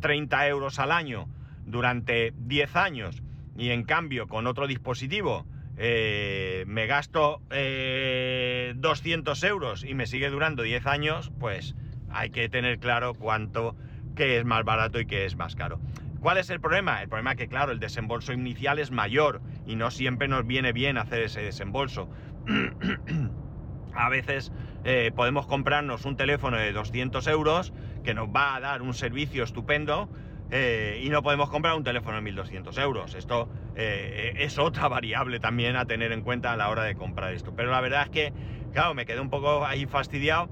30 0.00 0.46
eh, 0.46 0.50
euros 0.50 0.78
al 0.78 0.92
año 0.92 1.28
durante 1.64 2.34
10 2.36 2.76
años 2.76 3.22
y 3.56 3.70
en 3.70 3.84
cambio 3.84 4.26
con 4.28 4.46
otro 4.46 4.66
dispositivo 4.66 5.46
eh, 5.76 6.64
me 6.66 6.86
gasto 6.86 7.40
200 7.48 9.44
euros 9.44 9.84
y 9.84 9.94
me 9.94 10.06
sigue 10.06 10.30
durando 10.30 10.62
10 10.62 10.86
años, 10.86 11.32
pues 11.38 11.74
hay 12.10 12.30
que 12.30 12.48
tener 12.48 12.78
claro 12.78 13.14
cuánto, 13.14 13.74
qué 14.14 14.38
es 14.38 14.44
más 14.44 14.64
barato 14.64 15.00
y 15.00 15.06
qué 15.06 15.24
es 15.24 15.36
más 15.36 15.56
caro. 15.56 15.80
¿Cuál 16.20 16.38
es 16.38 16.48
el 16.48 16.60
problema? 16.60 17.02
El 17.02 17.08
problema 17.08 17.32
es 17.32 17.36
que, 17.36 17.48
claro, 17.48 17.72
el 17.72 17.80
desembolso 17.80 18.32
inicial 18.32 18.78
es 18.78 18.90
mayor 18.90 19.42
y 19.66 19.76
no 19.76 19.90
siempre 19.90 20.26
nos 20.26 20.46
viene 20.46 20.72
bien 20.72 20.96
hacer 20.96 21.22
ese 21.22 21.42
desembolso. 21.42 22.08
a 23.94 24.08
veces 24.08 24.50
eh, 24.84 25.12
podemos 25.14 25.46
comprarnos 25.46 26.04
un 26.04 26.16
teléfono 26.16 26.56
de 26.56 26.72
200 26.72 27.26
euros 27.26 27.72
que 28.02 28.14
nos 28.14 28.28
va 28.28 28.54
a 28.54 28.60
dar 28.60 28.82
un 28.82 28.94
servicio 28.94 29.44
estupendo 29.44 30.08
eh, 30.50 31.00
y 31.02 31.08
no 31.08 31.22
podemos 31.22 31.50
comprar 31.50 31.74
un 31.74 31.84
teléfono 31.84 32.16
de 32.16 32.22
1200 32.22 32.76
euros. 32.78 33.14
Esto 33.14 33.48
eh, 33.74 34.34
es 34.36 34.58
otra 34.58 34.88
variable 34.88 35.40
también 35.40 35.76
a 35.76 35.84
tener 35.84 36.12
en 36.12 36.22
cuenta 36.22 36.52
a 36.52 36.56
la 36.56 36.68
hora 36.68 36.84
de 36.84 36.94
comprar 36.94 37.32
esto. 37.32 37.54
Pero 37.54 37.70
la 37.70 37.80
verdad 37.80 38.02
es 38.04 38.10
que, 38.10 38.32
claro, 38.72 38.94
me 38.94 39.06
quedé 39.06 39.20
un 39.20 39.30
poco 39.30 39.64
ahí 39.66 39.86
fastidiado 39.86 40.48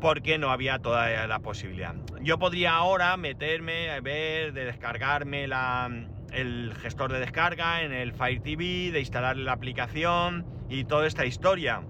porque 0.00 0.38
no 0.38 0.50
había 0.50 0.78
toda 0.78 1.26
la 1.26 1.38
posibilidad. 1.40 1.94
Yo 2.20 2.38
podría 2.38 2.74
ahora 2.74 3.16
meterme, 3.16 3.90
a 3.90 4.00
ver, 4.00 4.52
de 4.52 4.64
descargarme 4.64 5.44
el 5.44 6.74
gestor 6.80 7.12
de 7.12 7.20
descarga 7.20 7.82
en 7.82 7.92
el 7.92 8.12
Fire 8.12 8.40
TV, 8.40 8.90
de 8.92 9.00
instalar 9.00 9.36
la 9.36 9.52
aplicación 9.52 10.46
y 10.68 10.84
toda 10.84 11.06
esta 11.06 11.26
historia. 11.26 11.82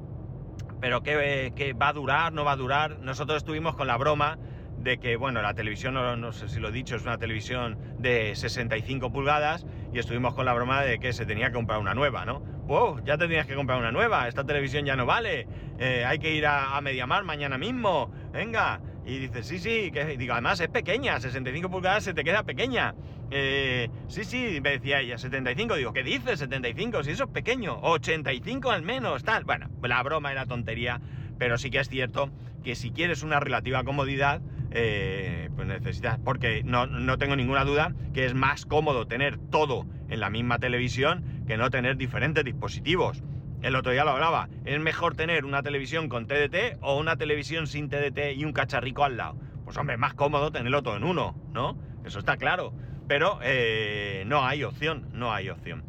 Pero 0.81 1.03
¿qué, 1.03 1.75
va 1.81 1.89
a 1.89 1.93
durar? 1.93 2.33
¿No 2.33 2.45
va 2.45 2.53
a 2.53 2.57
durar? 2.57 3.01
Nosotros 3.01 3.39
estuvimos 3.39 3.75
con 3.75 3.87
la 3.87 3.97
broma 3.97 4.39
de 4.79 4.99
que, 4.99 5.17
bueno, 5.17 5.43
la 5.43 5.55
televisión, 5.55 5.95
no, 5.95 6.33
sé 6.33 6.49
si 6.49 6.61
lo 6.61 6.69
he 6.69 6.73
dicho, 6.73 6.97
es 6.97 7.03
una 7.03 7.19
televisión 7.19 7.79
de 7.99 8.35
65 8.35 9.13
pulgadas 9.13 9.67
y 9.93 9.99
estuvimos 9.99 10.35
con 10.35 10.45
la 10.45 10.55
broma 10.55 10.83
de 10.83 10.99
que 10.99 11.13
se 11.13 11.27
tenía 11.27 11.49
que 11.49 11.55
comprar 11.55 11.79
una 11.79 11.95
nueva, 11.95 12.25
¿no? 12.25 12.41
wow, 12.69 13.01
ya 13.03 13.17
te 13.17 13.27
tenías 13.27 13.47
que 13.47 13.55
comprar 13.55 13.79
una 13.79 13.91
nueva, 13.91 14.29
esta 14.29 14.45
televisión 14.45 14.85
ya 14.85 14.95
no 14.95 15.07
vale, 15.07 15.49
eh, 15.79 16.05
hay 16.07 16.19
que 16.19 16.35
ir 16.35 16.47
a, 16.47 16.77
a 16.77 16.81
Mediamar 16.83 17.25
mañana 17.25 17.59
mismo, 17.59 18.13
venga. 18.31 18.81
Y 19.07 19.21
dices, 19.21 19.47
sí, 19.47 19.59
sí, 19.59 19.91
que 19.91 20.05
digo, 20.19 20.35
además 20.35 20.61
es 20.61 20.69
pequeña, 20.69 21.19
65 21.19 21.71
pulgadas 21.71 22.05
se 22.05 22.13
te 22.13 22.23
queda 22.23 22.43
pequeña. 22.43 22.95
Eh, 23.31 23.89
sí, 24.07 24.25
sí, 24.25 24.61
me 24.63 24.73
decía 24.73 25.01
ella, 25.01 25.17
75, 25.17 25.77
digo, 25.77 25.95
¿qué 25.95 26.03
dices? 26.03 26.41
75, 26.41 27.03
si 27.03 27.13
eso 27.13 27.25
es 27.25 27.31
pequeño, 27.31 27.79
85 27.81 28.71
al 28.71 28.83
menos, 28.83 29.25
tal. 29.25 29.45
Bueno, 29.45 29.71
la 29.83 30.03
broma 30.03 30.31
era 30.31 30.45
tontería, 30.45 31.01
pero 31.39 31.57
sí 31.57 31.71
que 31.71 31.79
es 31.79 31.89
cierto 31.89 32.31
que 32.63 32.75
si 32.75 32.91
quieres 32.91 33.23
una 33.23 33.41
relativa 33.41 33.83
comodidad, 33.83 34.43
eh, 34.71 35.51
pues 35.55 35.67
necesitas, 35.67 36.19
porque 36.19 36.63
no, 36.65 36.87
no 36.87 37.19
tengo 37.19 37.37
ninguna 37.37 37.65
duda 37.65 37.95
que 38.13 38.25
es 38.25 38.35
más 38.35 38.67
cómodo 38.67 39.07
tener 39.07 39.39
todo 39.39 39.87
en 40.09 40.21
la 40.21 40.31
misma 40.31 40.59
televisión 40.59 41.25
que 41.47 41.57
no 41.57 41.71
tener 41.71 41.97
diferentes 41.97 42.45
dispositivos. 42.45 43.23
El 43.63 43.75
otro 43.75 43.91
día 43.93 44.05
lo 44.05 44.11
hablaba, 44.11 44.49
es 44.65 44.79
mejor 44.79 45.17
tener 45.17 45.45
una 45.45 45.63
televisión 45.63 46.09
con 46.09 46.27
TDT 46.27 46.79
o 46.81 46.99
una 46.99 47.17
televisión 47.17 47.67
sin 47.67 47.89
TDT 47.89 48.37
y 48.37 48.45
un 48.45 48.53
cacharrico 48.53 49.05
al 49.05 49.17
lado. 49.17 49.37
Pues 49.65 49.77
hombre, 49.77 49.95
es 49.95 50.01
más 50.01 50.15
cómodo 50.15 50.53
tenerlo 50.53 50.83
todo 50.83 50.97
en 50.97 51.05
uno, 51.05 51.37
¿no? 51.53 51.77
Eso 52.05 52.21
está 52.21 52.37
claro. 52.37 52.73
Pero 53.09 53.41
eh, 53.43 54.25
no 54.27 54.45
hay 54.45 54.63
opción, 54.63 55.09
no 55.13 55.33
hay 55.33 55.51
opción. 55.51 55.85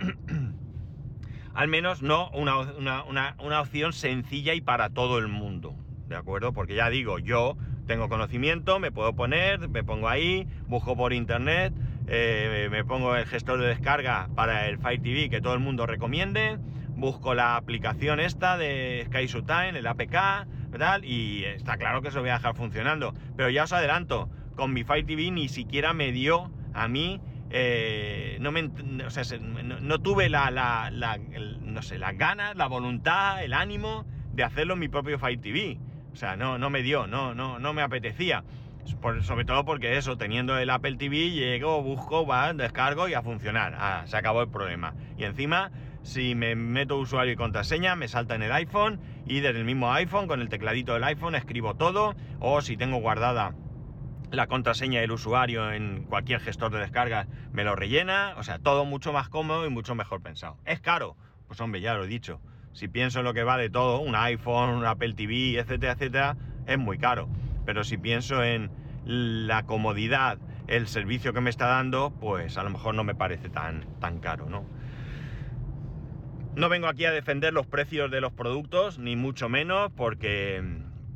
al 1.54 1.68
menos 1.68 2.02
no 2.02 2.30
una, 2.30 3.04
una, 3.04 3.60
opción 3.60 3.92
sencilla 3.92 4.54
y 4.54 4.60
para 4.60 4.90
todo 4.90 5.18
el 5.18 5.28
mundo. 5.28 5.76
¿De 6.08 6.16
acuerdo? 6.16 6.52
Porque 6.52 6.74
ya 6.74 6.90
digo, 6.90 7.18
yo 7.18 7.56
tengo 7.86 8.08
conocimiento, 8.08 8.78
me 8.78 8.90
puedo 8.90 9.14
poner, 9.14 9.68
me 9.68 9.84
pongo 9.84 10.08
ahí, 10.08 10.46
busco 10.66 10.96
por 10.96 11.12
internet, 11.12 11.72
eh, 12.06 12.68
me 12.70 12.84
pongo 12.84 13.16
el 13.16 13.26
gestor 13.26 13.60
de 13.60 13.68
descarga 13.68 14.28
para 14.34 14.68
el 14.68 14.78
Fire 14.78 15.00
TV 15.00 15.30
que 15.30 15.40
todo 15.40 15.54
el 15.54 15.60
mundo 15.60 15.86
recomiende, 15.86 16.58
busco 16.96 17.34
la 17.34 17.56
aplicación 17.56 18.20
esta 18.20 18.56
de 18.56 19.06
Sky 19.06 19.26
Time, 19.26 19.78
el 19.78 19.86
APK, 19.86 20.46
tal, 20.78 21.04
y 21.04 21.44
está 21.44 21.76
claro 21.76 22.02
que 22.02 22.08
eso 22.08 22.20
voy 22.20 22.30
a 22.30 22.34
dejar 22.34 22.56
funcionando. 22.56 23.14
Pero 23.36 23.50
ya 23.50 23.64
os 23.64 23.72
adelanto, 23.72 24.28
con 24.56 24.72
mi 24.72 24.84
Fire 24.84 25.06
TV 25.06 25.30
ni 25.30 25.48
siquiera 25.48 25.92
me 25.92 26.12
dio 26.12 26.50
a 26.72 26.88
mí, 26.88 27.20
eh, 27.50 28.38
no, 28.40 28.50
me, 28.50 28.70
o 29.06 29.10
sea, 29.10 29.22
no, 29.38 30.00
tuve 30.00 30.28
la, 30.28 30.50
la, 30.50 30.90
no 31.62 31.82
sé, 31.82 31.98
las 31.98 32.16
ganas, 32.16 32.56
la 32.56 32.66
voluntad, 32.66 33.44
el 33.44 33.52
ánimo 33.52 34.04
de 34.32 34.42
hacerlo 34.42 34.74
en 34.74 34.80
mi 34.80 34.88
propio 34.88 35.18
Fire 35.18 35.40
TV. 35.40 35.78
O 36.14 36.16
sea, 36.16 36.36
no, 36.36 36.58
no 36.58 36.70
me 36.70 36.82
dio, 36.82 37.08
no, 37.08 37.34
no, 37.34 37.58
no 37.58 37.72
me 37.72 37.82
apetecía. 37.82 38.44
sobre 39.22 39.44
todo 39.44 39.64
porque 39.64 39.96
eso, 39.96 40.16
teniendo 40.16 40.56
el 40.56 40.70
Apple 40.70 40.96
TV, 40.96 41.32
llego, 41.32 41.82
busco, 41.82 42.24
va, 42.24 42.52
descargo 42.52 43.08
y 43.08 43.14
a 43.14 43.22
funcionar. 43.22 43.74
Ah, 43.76 44.04
se 44.06 44.16
acabó 44.16 44.42
el 44.42 44.48
problema. 44.48 44.94
Y 45.18 45.24
encima, 45.24 45.72
si 46.02 46.36
me 46.36 46.54
meto 46.54 46.98
usuario 46.98 47.32
y 47.32 47.36
contraseña, 47.36 47.96
me 47.96 48.06
salta 48.06 48.36
en 48.36 48.44
el 48.44 48.52
iPhone 48.52 49.00
y 49.26 49.40
desde 49.40 49.58
el 49.58 49.64
mismo 49.64 49.92
iPhone, 49.92 50.28
con 50.28 50.40
el 50.40 50.48
tecladito 50.48 50.94
del 50.94 51.02
iPhone, 51.02 51.34
escribo 51.34 51.74
todo. 51.74 52.14
O 52.38 52.60
si 52.60 52.76
tengo 52.76 52.98
guardada 52.98 53.56
la 54.30 54.46
contraseña 54.46 55.00
del 55.00 55.10
usuario 55.10 55.72
en 55.72 56.04
cualquier 56.04 56.38
gestor 56.38 56.70
de 56.70 56.78
descarga, 56.78 57.26
me 57.52 57.64
lo 57.64 57.74
rellena. 57.74 58.34
O 58.36 58.44
sea, 58.44 58.60
todo 58.60 58.84
mucho 58.84 59.12
más 59.12 59.28
cómodo 59.28 59.66
y 59.66 59.70
mucho 59.70 59.96
mejor 59.96 60.22
pensado. 60.22 60.58
¿Es 60.64 60.78
caro? 60.78 61.16
Pues 61.48 61.60
hombre, 61.60 61.80
ya 61.80 61.94
lo 61.94 62.04
he 62.04 62.06
dicho 62.08 62.40
si 62.74 62.88
pienso 62.88 63.20
en 63.20 63.24
lo 63.24 63.32
que 63.32 63.44
va 63.44 63.56
de 63.56 63.70
todo, 63.70 64.00
un 64.00 64.14
iPhone, 64.14 64.70
un 64.70 64.84
Apple 64.84 65.14
TV, 65.14 65.58
etcétera, 65.58 65.92
etcétera, 65.92 66.36
es 66.66 66.78
muy 66.78 66.98
caro. 66.98 67.28
Pero 67.64 67.84
si 67.84 67.96
pienso 67.96 68.42
en 68.42 68.70
la 69.06 69.62
comodidad, 69.64 70.38
el 70.66 70.88
servicio 70.88 71.32
que 71.32 71.40
me 71.40 71.50
está 71.50 71.66
dando, 71.66 72.12
pues 72.20 72.58
a 72.58 72.64
lo 72.64 72.70
mejor 72.70 72.94
no 72.94 73.04
me 73.04 73.14
parece 73.14 73.48
tan, 73.48 73.86
tan 74.00 74.18
caro, 74.18 74.50
¿no? 74.50 74.64
No 76.56 76.68
vengo 76.68 76.86
aquí 76.86 77.04
a 77.04 77.10
defender 77.10 77.52
los 77.52 77.66
precios 77.66 78.10
de 78.10 78.20
los 78.20 78.32
productos, 78.32 78.98
ni 78.98 79.16
mucho 79.16 79.48
menos, 79.48 79.90
porque, 79.96 80.62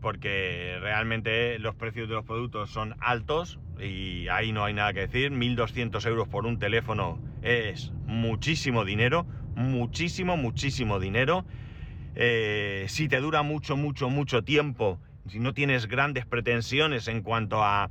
porque 0.01 0.79
realmente 0.81 1.59
los 1.59 1.75
precios 1.75 2.09
de 2.09 2.15
los 2.15 2.25
productos 2.25 2.71
son 2.71 2.97
altos 3.01 3.59
y 3.81 4.27
ahí 4.29 4.53
no 4.53 4.65
hay 4.65 4.75
nada 4.75 4.93
que 4.93 5.01
decir. 5.01 5.31
1.200 5.31 6.05
euros 6.07 6.29
por 6.29 6.45
un 6.45 6.59
teléfono 6.59 7.21
es 7.43 7.93
muchísimo 8.07 8.85
dinero, 8.85 9.27
muchísimo, 9.59 10.37
muchísimo 10.37 10.99
dinero. 10.99 11.45
Eh, 12.15 12.87
si 12.89 13.09
te 13.09 13.21
dura 13.21 13.43
mucho, 13.43 13.77
mucho, 13.77 14.09
mucho 14.09 14.43
tiempo, 14.43 14.99
si 15.29 15.41
no 15.41 15.53
tienes 15.53 15.87
grandes 15.87 16.27
pretensiones 16.27 17.09
en 17.09 17.23
cuanto 17.23 17.63
a, 17.63 17.91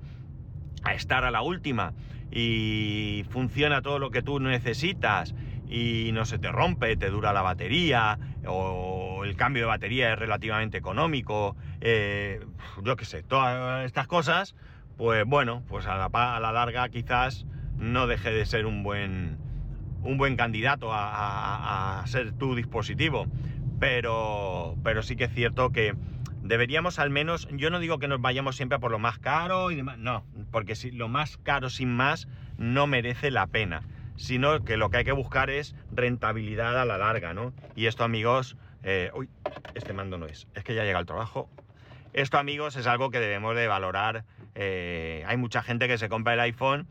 a 0.84 0.94
estar 0.94 1.24
a 1.24 1.32
la 1.32 1.42
última 1.42 1.94
y 2.32 3.26
funciona 3.30 3.82
todo 3.82 4.00
lo 4.00 4.12
que 4.12 4.22
tú 4.22 4.40
necesitas 4.40 5.34
y 5.70 6.12
no 6.14 6.26
se 6.26 6.40
te 6.40 6.52
rompe, 6.52 6.96
te 6.96 7.10
dura 7.10 7.34
la 7.34 7.42
batería, 7.42 8.20
o 8.46 9.24
el 9.26 9.36
cambio 9.36 9.64
de 9.64 9.68
batería 9.68 10.14
es 10.14 10.20
relativamente 10.20 10.78
económico, 10.78 11.56
eh, 11.82 12.40
yo 12.84 12.96
qué 12.96 13.06
sé, 13.06 13.24
todas 13.24 13.86
estas 13.86 14.08
cosas, 14.08 14.56
pues 14.98 15.26
bueno, 15.26 15.64
pues 15.68 15.86
a 15.86 15.98
la, 15.98 16.06
a 16.06 16.40
la, 16.40 16.52
larga 16.52 16.88
quizás 16.90 17.46
no 17.78 18.08
deje 18.08 18.32
de 18.32 18.46
ser 18.46 18.66
un 18.66 18.84
buen, 18.84 19.38
un 20.08 20.18
buen 20.18 20.38
candidato 20.38 20.90
a, 20.92 22.04
ser 22.08 22.32
tu 22.32 22.56
dispositivo. 22.56 23.28
Pero, 23.80 24.76
pero 24.84 25.04
sí 25.04 25.16
que 25.16 25.26
es 25.26 25.34
cierto 25.34 25.72
que 25.72 25.94
deberíamos 26.42 26.98
al 26.98 27.10
menos, 27.10 27.48
yo 27.52 27.70
no 27.70 27.80
digo 27.80 28.00
que 28.00 28.08
nos 28.08 28.22
vayamos 28.22 28.56
siempre 28.56 28.78
a 28.78 28.80
por 28.80 28.90
lo 28.90 29.00
más 29.00 29.20
caro 29.20 29.70
y 29.70 29.76
demás, 29.76 30.00
no, 30.00 30.24
porque 30.52 30.76
si 30.76 30.92
lo 30.92 31.10
más 31.10 31.38
caro 31.38 31.70
sin 31.70 31.94
más 31.94 32.28
no 32.58 32.88
merece 32.88 33.30
la 33.30 33.48
pena 33.48 33.84
sino 34.16 34.64
que 34.66 34.78
lo 34.78 34.90
que 34.90 34.98
hay 34.98 35.04
que 35.04 35.12
buscar 35.12 35.52
es 35.52 35.76
rentabilidad 35.92 36.80
a 36.82 36.86
la 36.86 36.98
larga, 36.98 37.36
¿no? 37.36 37.54
Y 37.76 37.86
esto, 37.86 38.04
amigos, 38.04 38.58
eh, 38.82 39.12
uy, 39.14 39.30
este 39.76 39.94
mando 39.94 40.18
no 40.18 40.26
es, 40.26 40.48
es 40.56 40.64
que 40.64 40.74
ya 40.74 40.84
llega 40.84 40.98
el 40.98 41.06
trabajo. 41.06 41.50
Esto, 42.14 42.40
amigos, 42.40 42.76
es 42.78 42.88
algo 42.88 43.12
que 43.12 43.20
debemos 43.20 43.56
de 43.56 43.68
valorar. 43.68 44.26
Eh, 44.56 45.24
hay 45.28 45.38
mucha 45.38 45.62
gente 45.62 45.88
que 45.88 46.00
se 46.00 46.10
compra 46.10 46.34
el 46.34 46.40
iPhone 46.40 46.88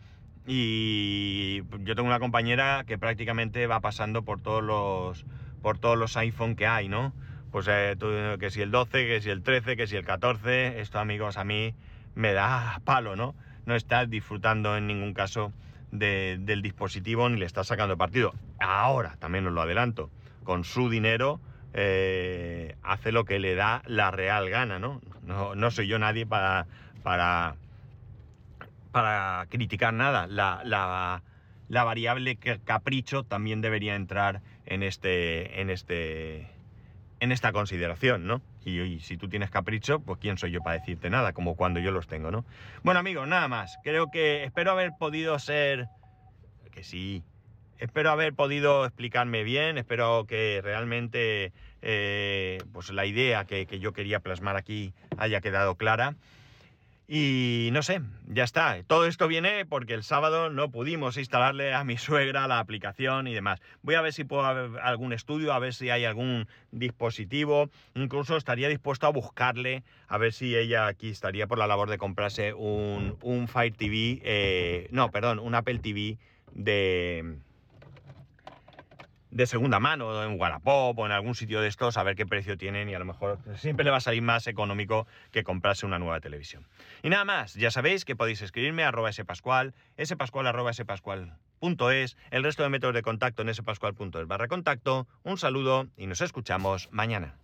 y 0.47 1.63
yo 1.81 1.95
tengo 1.95 2.09
una 2.09 2.21
compañera 2.21 2.85
que 2.87 2.99
prácticamente 2.99 3.67
va 3.67 3.81
pasando 3.81 4.23
por 4.23 4.41
todos 4.41 4.63
los, 4.63 5.27
por 5.63 5.79
todos 5.79 5.99
los 5.99 6.17
iPhone 6.17 6.57
que 6.57 6.67
hay, 6.67 6.89
¿no? 6.89 7.13
Pues 7.51 7.67
eh, 7.69 7.97
que 8.39 8.51
si 8.51 8.61
el 8.61 8.71
12, 8.71 9.07
que 9.07 9.21
si 9.21 9.31
el 9.31 9.43
13, 9.43 9.77
que 9.77 9.87
si 9.87 9.97
el 9.97 10.05
14, 10.05 10.81
esto, 10.81 10.99
amigos, 10.99 11.37
a 11.37 11.45
mí 11.45 11.75
me 12.15 12.33
da 12.33 12.81
palo, 12.85 13.17
¿no? 13.17 13.35
No 13.65 13.75
estás 13.75 14.09
disfrutando 14.09 14.77
en 14.77 14.87
ningún 14.87 15.15
caso 15.15 15.53
del 15.91 16.63
dispositivo 16.63 17.29
ni 17.29 17.39
le 17.39 17.47
está 17.47 17.65
sacando 17.65 17.97
partido. 17.97 18.35
Ahora, 18.61 19.17
también 19.19 19.47
os 19.47 19.53
lo 19.53 19.63
adelanto, 19.63 20.11
con 20.45 20.65
su 20.65 20.91
dinero 20.91 21.41
eh, 21.73 22.77
hace 22.83 23.13
lo 23.13 23.25
que 23.25 23.39
le 23.39 23.55
da 23.55 23.83
la 23.87 24.11
real 24.11 24.49
gana, 24.49 24.79
¿no? 24.79 25.01
No, 25.25 25.71
soy 25.71 25.89
yo 25.89 25.99
nadie 25.99 26.25
para, 26.25 26.67
para, 27.03 27.57
para 28.97 29.45
criticar 29.51 29.93
nada. 29.93 30.27
La, 30.27 30.63
la, 30.65 31.23
la 31.69 31.85
variable 31.85 32.39
capricho 32.65 33.25
también 33.25 33.61
debería 33.61 33.95
entrar 33.95 34.41
en 34.65 34.83
este, 34.83 35.61
en 35.61 35.69
este, 35.69 36.49
en 37.21 37.31
esta 37.31 37.53
consideración, 37.53 38.27
¿no? 38.27 38.41
Y, 38.65 39.01
si 39.01 39.19
tú 39.19 39.29
tienes 39.29 39.51
capricho, 39.51 40.01
pues 40.01 40.19
quién 40.19 40.39
soy 40.39 40.53
yo 40.53 40.63
para 40.63 40.79
decirte 40.79 41.11
nada, 41.11 41.35
como 41.35 41.57
cuando 41.57 41.79
yo 41.79 41.91
los 41.91 42.07
tengo, 42.07 42.31
¿no? 42.31 42.47
Bueno, 42.85 42.99
amigos, 42.99 43.29
nada 43.29 43.49
más. 43.49 43.77
Creo 43.85 44.11
que 44.11 44.45
espero 44.45 44.71
haber 44.71 44.93
podido 44.99 45.39
ser... 45.39 45.89
Que 46.73 46.83
sí. 46.83 47.23
Espero 47.77 48.11
haber 48.11 48.33
podido 48.33 48.87
explicarme 48.87 49.45
bien, 49.45 49.77
espero 49.77 50.25
que 50.27 50.63
realmente 50.65 51.53
eh, 51.83 52.63
pues 52.73 52.89
la 52.89 53.05
idea 53.05 53.45
que 53.45 53.67
yo 53.79 53.93
quería 53.93 54.21
plasmar 54.21 54.57
aquí 54.57 54.95
haya 55.19 55.43
quedado 55.43 55.75
clara. 55.75 56.17
Y 57.09 57.69
no 57.73 57.83
sé, 57.83 58.01
ya 58.27 58.43
está. 58.43 58.83
Todo 58.85 59.07
esto 59.07 59.29
viene 59.29 59.65
porque 59.65 59.95
el 59.95 60.03
sábado 60.03 60.51
no 60.51 60.73
pudimos 60.73 61.17
instalarle 61.17 61.73
a 61.73 61.85
mi 61.85 61.97
suegra 61.99 62.49
la 62.49 62.59
aplicación 62.59 63.29
y 63.29 63.35
demás. 63.35 63.61
Voy 63.83 63.95
a 63.95 64.01
ver 64.01 64.13
si 64.13 64.25
puedo 64.25 64.45
haber 64.45 64.81
algún 64.81 65.13
estudio, 65.13 65.53
a 65.53 65.59
ver 65.61 65.73
si 65.73 65.91
hay 65.91 66.05
algún 66.05 66.49
dispositivo. 66.73 67.71
Incluso 67.95 68.37
estaría 68.37 68.69
dispuesto 68.69 69.07
a 69.07 69.11
buscarle, 69.11 69.85
a 70.09 70.19
ver 70.19 70.33
si 70.33 70.57
ella 70.57 70.89
aquí 70.89 71.11
estaría 71.11 71.47
por 71.47 71.59
la 71.59 71.69
labor 71.69 71.91
de 71.91 71.99
comprarse 71.99 72.55
un, 72.55 73.17
un 73.23 73.47
Fire 73.47 73.77
TV, 73.77 74.21
eh, 74.25 74.89
no, 74.91 75.11
perdón, 75.13 75.39
un 75.39 75.55
Apple 75.55 75.79
TV 75.79 76.19
de 76.53 77.37
de 79.37 79.47
segunda 79.47 79.79
mano, 79.81 80.25
en 80.25 80.41
Wallapop 80.41 80.99
o 80.99 81.05
en 81.05 81.13
algún 81.13 81.35
sitio 81.35 81.61
de 81.61 81.69
estos, 81.69 81.99
a 81.99 82.03
ver 82.03 82.17
qué 82.17 82.25
precio 82.25 82.57
tienen 82.57 82.89
y 82.89 82.95
a 82.95 82.99
lo 82.99 83.05
mejor 83.05 83.39
siempre 83.57 83.85
le 83.85 83.91
va 83.91 83.99
a 83.99 84.01
salir 84.01 84.23
más 84.23 84.47
económico 84.47 85.07
que 85.31 85.45
comprarse 85.45 85.85
una 85.85 85.99
nueva 85.99 86.21
televisión. 86.21 86.67
Y 87.03 87.11
nada 87.11 87.27
más, 87.27 87.53
ya 87.53 87.71
sabéis 87.71 88.07
que 88.07 88.17
podéis 88.17 88.41
escribirme 88.41 88.83
a 88.83 88.89
arroba 88.89 89.13
spascual, 89.13 89.75
spascual 90.03 90.47
arroba 90.47 90.73
spascual.es, 90.73 92.17
el 92.31 92.45
resto 92.45 92.63
de 92.63 92.71
métodos 92.71 92.95
de 92.95 93.03
contacto 93.03 93.43
en 93.43 93.53
spascual.es 93.53 94.27
barra 94.27 94.49
contacto. 94.49 95.07
Un 95.23 95.37
saludo 95.37 95.87
y 95.99 96.07
nos 96.07 96.23
escuchamos 96.23 96.89
mañana. 96.91 97.35